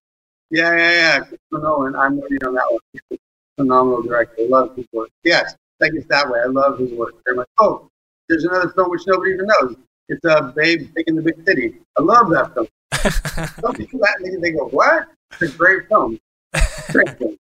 Yeah, 0.52 0.78
yeah, 0.78 0.92
yeah. 0.92 1.20
Christopher 1.26 1.64
Nolan. 1.64 1.96
I'm 1.96 2.22
with 2.22 2.30
you 2.30 2.48
on 2.48 2.54
that 2.54 2.70
one. 2.70 2.80
He's 2.94 3.02
a 3.18 3.18
phenomenal 3.58 4.04
director. 4.04 4.44
I 4.44 4.48
love 4.50 4.76
his 4.76 4.86
work. 4.94 5.10
Yes, 5.24 5.56
I 5.82 5.90
guess 5.90 6.06
that 6.10 6.30
way. 6.30 6.42
I 6.42 6.48
love 6.48 6.78
his 6.78 6.92
work 6.92 7.16
very 7.26 7.38
much. 7.38 7.48
Oh, 7.60 7.90
there's 8.30 8.44
another 8.44 8.70
film 8.70 8.92
which 8.92 9.02
nobody 9.08 9.32
even 9.32 9.48
knows. 9.48 9.76
It's 10.10 10.24
uh, 10.26 10.52
Babe 10.56 10.94
Big 10.94 11.08
in 11.08 11.16
the 11.16 11.24
Big 11.24 11.44
City. 11.44 11.80
I 11.98 12.04
love 12.04 12.30
that 12.30 12.54
film. 12.54 12.68
Some 13.62 13.74
people 13.74 14.00
that 14.00 14.40
they 14.44 14.52
go, 14.52 14.68
what? 14.68 15.08
It's 15.32 15.42
a 15.42 15.58
great 15.58 15.88
film. 15.88 16.20
Great 16.92 17.10
film. 17.18 17.36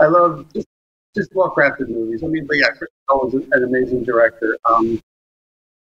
I 0.00 0.06
love 0.06 0.50
just 0.54 0.66
just 1.14 1.34
well 1.34 1.54
crafted 1.54 1.88
movies. 1.90 2.24
I 2.24 2.28
mean, 2.28 2.46
but 2.46 2.56
yeah, 2.56 2.68
Chris 2.68 2.88
Nolan's 3.10 3.34
an 3.52 3.62
amazing 3.62 4.04
director. 4.04 4.56
Um, 4.64 4.98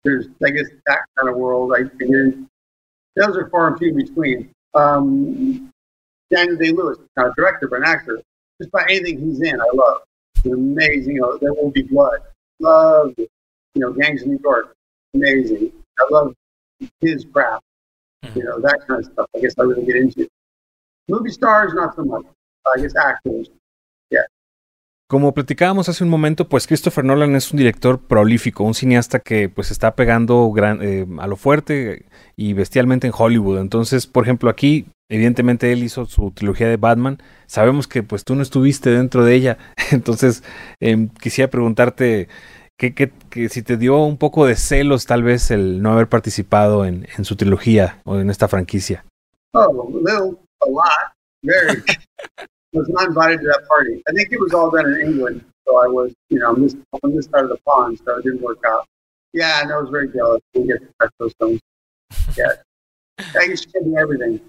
there's, 0.03 0.27
I 0.45 0.49
guess, 0.49 0.67
that 0.85 0.99
kind 1.17 1.29
of 1.29 1.35
world. 1.37 1.73
I 1.75 1.87
figure 1.97 2.33
those 3.15 3.37
are 3.37 3.49
far 3.49 3.67
and 3.67 3.77
few 3.77 3.93
between. 3.93 4.49
Um, 4.73 5.71
Daniel 6.31 6.57
Day 6.57 6.71
Lewis, 6.71 6.97
not 7.15 7.27
a 7.27 7.33
director 7.35 7.67
but 7.67 7.77
an 7.77 7.85
actor. 7.85 8.21
Just 8.59 8.69
about 8.69 8.89
anything 8.89 9.19
he's 9.19 9.41
in, 9.41 9.59
I 9.59 9.69
love. 9.73 10.01
It's 10.37 10.47
amazing. 10.47 11.15
You 11.15 11.21
know, 11.21 11.37
There 11.37 11.53
Will 11.53 11.71
Be 11.71 11.83
Blood. 11.83 12.19
Love, 12.59 13.13
you 13.17 13.29
know, 13.75 13.91
Gangs 13.93 14.23
of 14.23 14.29
New 14.29 14.39
York. 14.43 14.75
Amazing. 15.13 15.71
I 15.99 16.07
love 16.11 16.33
his 17.01 17.25
craft. 17.31 17.63
Mm-hmm. 18.23 18.39
You 18.39 18.45
know, 18.45 18.59
that 18.59 18.79
kind 18.87 18.99
of 18.99 19.11
stuff. 19.11 19.27
I 19.35 19.39
guess 19.39 19.53
I 19.59 19.63
really 19.63 19.85
get 19.85 19.95
into. 19.95 20.27
Movie 21.07 21.31
stars, 21.31 21.73
not 21.73 21.95
so 21.95 22.03
much. 22.03 22.25
I 22.75 22.81
guess 22.81 22.95
actors. 22.95 23.49
Como 25.07 25.33
platicábamos 25.33 25.89
hace 25.89 26.03
un 26.03 26.09
momento, 26.09 26.47
pues 26.47 26.65
Christopher 26.65 27.03
Nolan 27.03 27.35
es 27.35 27.51
un 27.51 27.57
director 27.57 27.99
prolífico, 27.99 28.63
un 28.63 28.73
cineasta 28.73 29.19
que 29.19 29.49
pues 29.49 29.69
está 29.69 29.95
pegando 29.95 30.49
gran, 30.51 30.79
eh, 30.81 31.05
a 31.19 31.27
lo 31.27 31.35
fuerte 31.35 32.05
y 32.35 32.53
bestialmente 32.53 33.07
en 33.07 33.13
Hollywood. 33.15 33.59
Entonces, 33.59 34.07
por 34.07 34.23
ejemplo, 34.23 34.49
aquí 34.49 34.85
evidentemente 35.09 35.71
él 35.71 35.83
hizo 35.83 36.05
su 36.05 36.31
trilogía 36.31 36.67
de 36.67 36.77
Batman. 36.77 37.21
Sabemos 37.47 37.87
que 37.87 38.01
pues 38.01 38.23
tú 38.23 38.35
no 38.35 38.41
estuviste 38.41 38.89
dentro 38.89 39.23
de 39.25 39.35
ella. 39.35 39.57
Entonces, 39.91 40.43
eh, 40.79 41.09
quisiera 41.21 41.51
preguntarte 41.51 42.29
que, 42.77 42.95
que, 42.95 43.11
que, 43.29 43.49
si 43.49 43.61
te 43.61 43.77
dio 43.77 43.97
un 44.03 44.17
poco 44.17 44.45
de 44.45 44.55
celos 44.55 45.05
tal 45.05 45.21
vez 45.21 45.51
el 45.51 45.81
no 45.81 45.91
haber 45.91 46.07
participado 46.07 46.85
en, 46.85 47.07
en 47.17 47.25
su 47.25 47.35
trilogía 47.35 48.01
o 48.05 48.17
en 48.17 48.29
esta 48.29 48.47
franquicia. 48.47 49.05
Oh, 49.53 49.87
little, 49.93 50.39
a 50.61 50.69
lot, 50.69 51.13
very. 51.43 51.83
was 52.73 52.89
not 52.89 53.07
invited 53.07 53.41
to 53.41 53.47
that 53.47 53.67
party. 53.67 54.01
I 54.07 54.11
think 54.11 54.31
it 54.31 54.39
was 54.39 54.53
all 54.53 54.69
done 54.71 54.87
in 54.93 55.01
England, 55.01 55.43
so 55.65 55.77
I 55.77 55.87
was, 55.87 56.13
you 56.29 56.39
know, 56.39 56.49
on 56.49 56.61
this, 56.61 56.75
on 57.03 57.15
this 57.15 57.25
side 57.25 57.43
of 57.43 57.49
the 57.49 57.59
pond, 57.65 57.99
so 58.03 58.17
it 58.17 58.23
didn't 58.23 58.41
work 58.41 58.59
out. 58.67 58.87
Yeah, 59.33 59.61
and 59.61 59.71
I 59.71 59.77
was 59.77 59.89
very 59.89 60.09
jealous. 60.11 60.41
We 60.53 60.67
get 60.67 60.79
to 60.79 60.87
touch 60.99 61.11
those 61.19 61.33
things. 61.39 61.59
Yeah, 62.37 62.53
I 63.39 63.45
used 63.45 63.71
to 63.71 63.95
everything. 63.97 64.41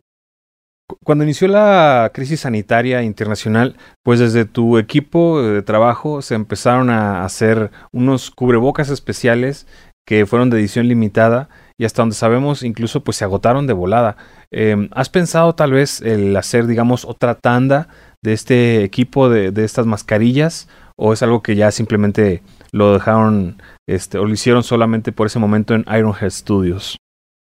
Cuando 1.02 1.24
inició 1.24 1.48
la 1.48 2.10
crisis 2.12 2.40
sanitaria 2.40 3.02
internacional, 3.02 3.76
pues 4.02 4.20
desde 4.20 4.44
tu 4.44 4.76
equipo 4.76 5.42
de 5.42 5.62
trabajo 5.62 6.20
se 6.20 6.34
empezaron 6.34 6.90
a 6.90 7.24
hacer 7.24 7.70
unos 7.92 8.30
cubrebocas 8.30 8.90
especiales 8.90 9.66
que 10.06 10.26
fueron 10.26 10.50
de 10.50 10.58
edición 10.58 10.86
limitada 10.86 11.48
y 11.78 11.86
hasta 11.86 12.02
donde 12.02 12.14
sabemos 12.14 12.62
incluso 12.62 13.02
pues 13.02 13.16
se 13.16 13.24
agotaron 13.24 13.66
de 13.66 13.72
volada. 13.72 14.16
Eh, 14.50 14.88
¿Has 14.92 15.08
pensado 15.08 15.54
tal 15.54 15.72
vez 15.72 16.02
el 16.02 16.36
hacer 16.36 16.66
digamos 16.66 17.04
otra 17.06 17.34
tanda 17.34 17.88
de 18.24 18.32
este 18.32 18.82
equipo 18.82 19.28
de, 19.28 19.52
de, 19.52 19.64
estas 19.64 19.86
mascarillas 19.86 20.66
o 20.96 21.12
es 21.12 21.22
algo 21.22 21.42
que 21.42 21.56
ya 21.56 21.70
simplemente 21.70 22.42
lo 22.72 22.94
dejaron 22.94 23.62
este, 23.86 24.18
o 24.18 24.24
lo 24.24 24.32
hicieron 24.32 24.62
solamente 24.62 25.12
por 25.12 25.26
ese 25.26 25.38
momento 25.38 25.74
en 25.74 25.84
Ironhead 25.86 26.30
Studios? 26.30 26.96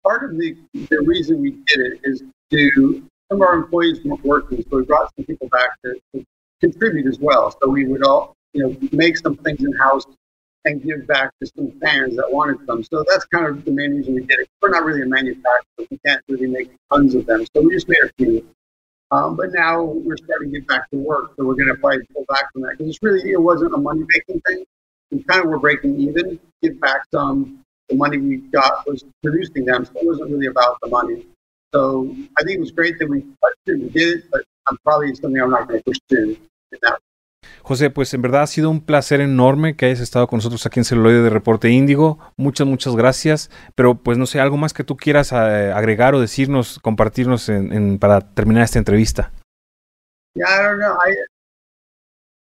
Part 0.05 0.25
of 0.25 0.39
the, 0.39 0.55
the 0.91 1.01
reason 1.07 1.41
we 1.41 1.53
did 1.67 1.81
it 1.81 2.01
is 2.05 2.23
to 2.51 3.03
some 3.31 3.41
of 3.41 3.49
our 3.49 3.57
employees 3.57 4.01
weren't 4.05 4.25
working, 4.25 4.63
so 4.71 4.77
we 4.77 4.85
brought 4.85 5.11
some 5.17 5.25
people 5.25 5.49
back 5.49 5.71
to, 5.85 6.25
contribute 6.61 7.07
as 7.07 7.19
well. 7.21 7.57
So 7.63 7.69
we 7.69 7.87
would 7.87 8.05
all, 8.05 8.35
you 8.53 8.63
know, 8.63 8.77
make 8.91 9.17
some 9.17 9.37
things 9.37 9.61
in 9.61 9.73
house 9.75 10.05
and 10.65 10.83
give 10.83 11.07
back 11.07 11.31
to 11.41 11.47
some 11.57 11.71
fans 11.81 12.17
that 12.17 12.27
wanted 12.31 12.67
them. 12.67 12.83
So 12.83 13.05
that's 13.09 13.25
kind 13.27 13.47
of 13.47 13.65
the 13.65 13.71
main 13.71 13.93
reason 13.97 14.15
we 14.15 14.23
did 14.23 14.41
it. 14.41 14.49
We're 14.61 14.71
not 14.71 14.85
really 14.85 15.03
a 15.03 15.07
manufacturer; 15.07 15.87
we 15.89 15.99
can't 16.05 16.21
really 16.29 16.49
make 16.49 16.73
tons 16.93 17.15
of 17.15 17.27
them, 17.27 17.47
so 17.55 17.63
we 17.63 17.75
just 17.75 17.89
made 17.89 18.03
a 18.03 18.11
few. 18.19 18.45
Um, 19.11 19.37
but 19.37 19.53
now 19.53 19.83
we're 19.83 20.17
starting 20.19 20.53
to 20.53 20.61
get 20.61 20.69
back 20.69 20.91
to 20.91 20.97
work, 20.97 21.33
so 21.37 21.45
we're 21.45 21.55
going 21.55 21.69
to 21.69 21.75
probably 21.77 22.05
pull 22.13 22.27
back 22.29 22.53
from 22.53 22.63
that 22.63 22.73
because 22.73 22.89
it's 22.91 23.03
really 23.03 23.31
it 23.31 23.41
wasn't 23.41 23.75
a 23.75 23.79
money 23.79 24.05
making 24.07 24.41
thing. 24.47 24.65
We 25.11 25.23
kind 25.23 25.43
of 25.43 25.49
were 25.49 25.59
breaking 25.59 25.99
even, 25.99 26.39
give 26.63 26.79
back 26.81 27.03
some. 27.13 27.61
The 27.89 27.97
money 27.97 28.19
we 28.19 28.37
got 28.37 28.87
was 28.87 29.03
producing 29.23 29.65
them, 29.65 29.87
so 29.87 29.93
it 29.97 30.07
wasn't 30.07 30.31
really 30.31 30.47
about 30.47 30.77
the 30.83 30.89
money. 30.89 31.27
So 31.75 32.15
I 32.39 32.43
think 32.45 32.57
it 32.57 32.61
was 32.61 32.71
great 32.71 32.99
that 32.99 33.09
we, 33.09 33.25
did 33.65 33.93
it, 33.97 34.25
but 34.31 34.43
I'm 34.67 34.77
probably 34.85 35.15
something 35.15 35.41
I'm 35.41 35.51
not 35.51 35.69
going 35.69 35.83
to 35.83 35.85
pursue 35.85 36.37
in 36.73 36.79
that 36.83 37.01
José, 37.69 37.91
pues 37.91 38.15
en 38.15 38.23
verdad 38.23 38.45
ha 38.45 38.47
sido 38.47 38.71
un 38.71 38.81
placer 38.81 39.21
enorme 39.21 39.77
que 39.77 39.85
hayas 39.85 40.01
estado 40.01 40.27
con 40.27 40.39
nosotros 40.39 40.65
aquí 40.65 40.81
en 40.81 40.85
Celuloide 40.85 41.21
de 41.21 41.29
Reporte 41.29 41.69
Índigo. 41.69 42.19
Muchas, 42.39 42.67
muchas 42.67 42.97
gracias. 42.97 43.51
Pero 43.75 43.95
pues 43.97 44.17
no 44.17 44.25
sé, 44.25 44.41
algo 44.41 44.57
más 44.57 44.73
que 44.73 44.85
tú 44.85 44.97
quieras 44.97 45.33
eh, 45.33 45.71
agregar 45.75 46.15
o 46.15 46.21
decirnos, 46.21 46.79
compartirnos 46.79 47.51
en, 47.51 47.71
en, 47.73 47.99
para 47.99 48.21
terminar 48.21 48.65
esta 48.65 48.79
entrevista. 48.79 49.33
Yeah, 50.35 50.47
I 50.49 50.63
don't 50.63 50.79
know. 50.79 50.95
I, 50.95 51.15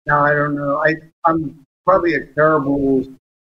no, 0.07 0.25
I 0.25 0.33
don't 0.33 0.55
know. 0.55 0.81
I, 0.85 0.95
I'm 1.25 1.63
probably 1.85 2.15
a 2.15 2.25
terrible, 2.33 3.07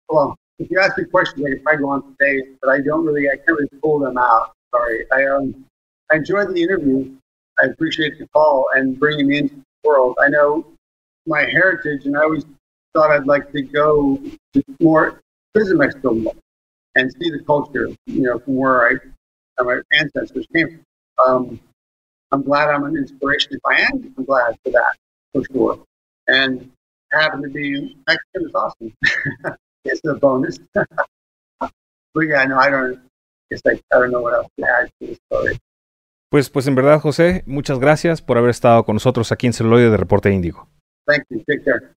well, 0.09 0.35
if 0.57 0.71
you 0.71 0.79
ask 0.79 0.97
me 0.97 1.05
questions, 1.05 1.45
I 1.45 1.51
could 1.51 1.63
probably 1.63 1.83
go 1.83 1.89
on 1.89 2.15
today, 2.17 2.47
but 2.61 2.71
I 2.71 2.81
don't 2.81 3.05
really, 3.05 3.29
I 3.29 3.35
can't 3.35 3.57
really 3.59 3.69
pull 3.79 3.99
them 3.99 4.17
out. 4.17 4.53
Sorry. 4.73 5.05
I, 5.11 5.25
um, 5.25 5.53
I 6.11 6.15
enjoyed 6.17 6.49
the 6.53 6.63
interview. 6.63 7.11
I 7.61 7.67
appreciate 7.67 8.17
the 8.17 8.27
call 8.33 8.65
and 8.73 8.97
bringing 8.97 9.27
me 9.27 9.37
into 9.37 9.55
the 9.55 9.87
world. 9.87 10.17
I 10.19 10.29
know 10.29 10.65
my 11.29 11.41
heritage, 11.41 12.05
and 12.05 12.17
I 12.17 12.23
always 12.23 12.45
thought 12.93 13.11
I'd 13.11 13.27
like 13.27 13.51
to 13.53 13.61
go 13.61 14.19
to 14.53 14.63
more 14.81 15.21
visit 15.55 15.77
Mexico 15.77 16.13
more 16.13 16.33
and 16.95 17.11
see 17.11 17.29
the 17.29 17.43
culture, 17.45 17.89
you 18.07 18.21
know, 18.21 18.39
from 18.39 18.55
where 18.55 18.89
I, 18.89 19.63
my 19.63 19.81
ancestors 19.93 20.45
came 20.53 20.67
from. 20.67 20.81
Um, 21.25 21.59
I'm 22.31 22.43
glad 22.43 22.69
I'm 22.69 22.83
an 22.83 22.95
inspiration. 22.97 23.53
If 23.53 23.61
I 23.65 23.81
am, 23.81 24.13
I'm 24.17 24.25
glad 24.25 24.57
for 24.63 24.71
that, 24.71 24.95
for 25.33 25.43
sure. 25.51 25.85
And 26.27 26.71
happen 27.11 27.41
to 27.41 27.49
be 27.49 27.95
Mexican 28.07 28.47
is 28.47 28.51
awesome. 28.53 28.93
it's 29.85 30.01
a 30.05 30.15
bonus. 30.15 30.59
but 30.73 31.71
yeah, 32.21 32.45
no, 32.45 32.57
I 32.57 32.69
don't. 32.69 32.99
It's 33.49 33.63
like 33.65 33.81
I 33.93 33.99
don't 33.99 34.11
know 34.11 34.21
what 34.21 34.33
else 34.33 34.47
to 34.59 34.65
add 34.65 34.91
to 35.01 35.07
the 35.07 35.15
story. 35.25 35.59
Pues, 36.31 36.51
pues 36.51 36.67
en 36.67 36.75
verdad, 36.75 37.01
José, 37.01 37.43
muchas 37.47 37.79
gracias 37.79 38.21
por 38.21 38.37
haber 38.37 38.51
estado 38.51 38.85
con 38.85 38.95
nosotros 38.95 39.31
aquí 39.31 39.47
en 39.47 39.53
Celuloide 39.53 39.89
de 39.89 39.97
Reporte 39.97 40.31
Índigo. 40.31 40.67
Thank 41.09 41.23
you. 41.29 41.43
Take 41.47 41.63
care. 41.63 41.93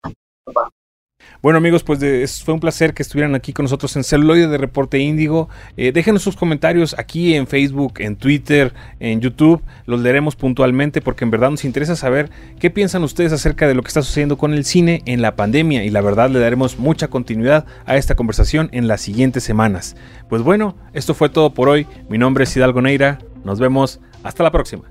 Bueno 1.40 1.58
amigos, 1.58 1.82
pues 1.82 2.42
fue 2.42 2.54
un 2.54 2.60
placer 2.60 2.94
que 2.94 3.02
estuvieran 3.02 3.34
aquí 3.34 3.52
con 3.52 3.64
nosotros 3.64 3.96
en 3.96 4.04
Celuloide 4.04 4.46
de 4.46 4.58
Reporte 4.58 4.98
Índigo. 4.98 5.48
Eh, 5.76 5.90
déjenos 5.92 6.22
sus 6.22 6.36
comentarios 6.36 6.94
aquí 6.98 7.34
en 7.34 7.46
Facebook, 7.46 7.94
en 7.98 8.16
Twitter, 8.16 8.72
en 9.00 9.20
YouTube. 9.20 9.60
Los 9.86 10.00
leeremos 10.00 10.36
puntualmente 10.36 11.00
porque 11.00 11.24
en 11.24 11.30
verdad 11.32 11.50
nos 11.50 11.64
interesa 11.64 11.96
saber 11.96 12.30
qué 12.60 12.70
piensan 12.70 13.02
ustedes 13.02 13.32
acerca 13.32 13.66
de 13.66 13.74
lo 13.74 13.82
que 13.82 13.88
está 13.88 14.02
sucediendo 14.02 14.38
con 14.38 14.54
el 14.54 14.64
cine 14.64 15.02
en 15.06 15.20
la 15.20 15.34
pandemia 15.34 15.84
y 15.84 15.90
la 15.90 16.00
verdad 16.00 16.30
le 16.30 16.38
daremos 16.38 16.78
mucha 16.78 17.08
continuidad 17.08 17.66
a 17.86 17.96
esta 17.96 18.14
conversación 18.14 18.68
en 18.72 18.86
las 18.86 19.00
siguientes 19.00 19.42
semanas. 19.42 19.96
Pues 20.28 20.42
bueno, 20.42 20.76
esto 20.92 21.14
fue 21.14 21.28
todo 21.28 21.54
por 21.54 21.68
hoy. 21.68 21.86
Mi 22.08 22.18
nombre 22.18 22.44
es 22.44 22.56
Hidalgo 22.56 22.82
Neira. 22.82 23.18
Nos 23.44 23.58
vemos. 23.58 24.00
Hasta 24.22 24.44
la 24.44 24.52
próxima. 24.52 24.84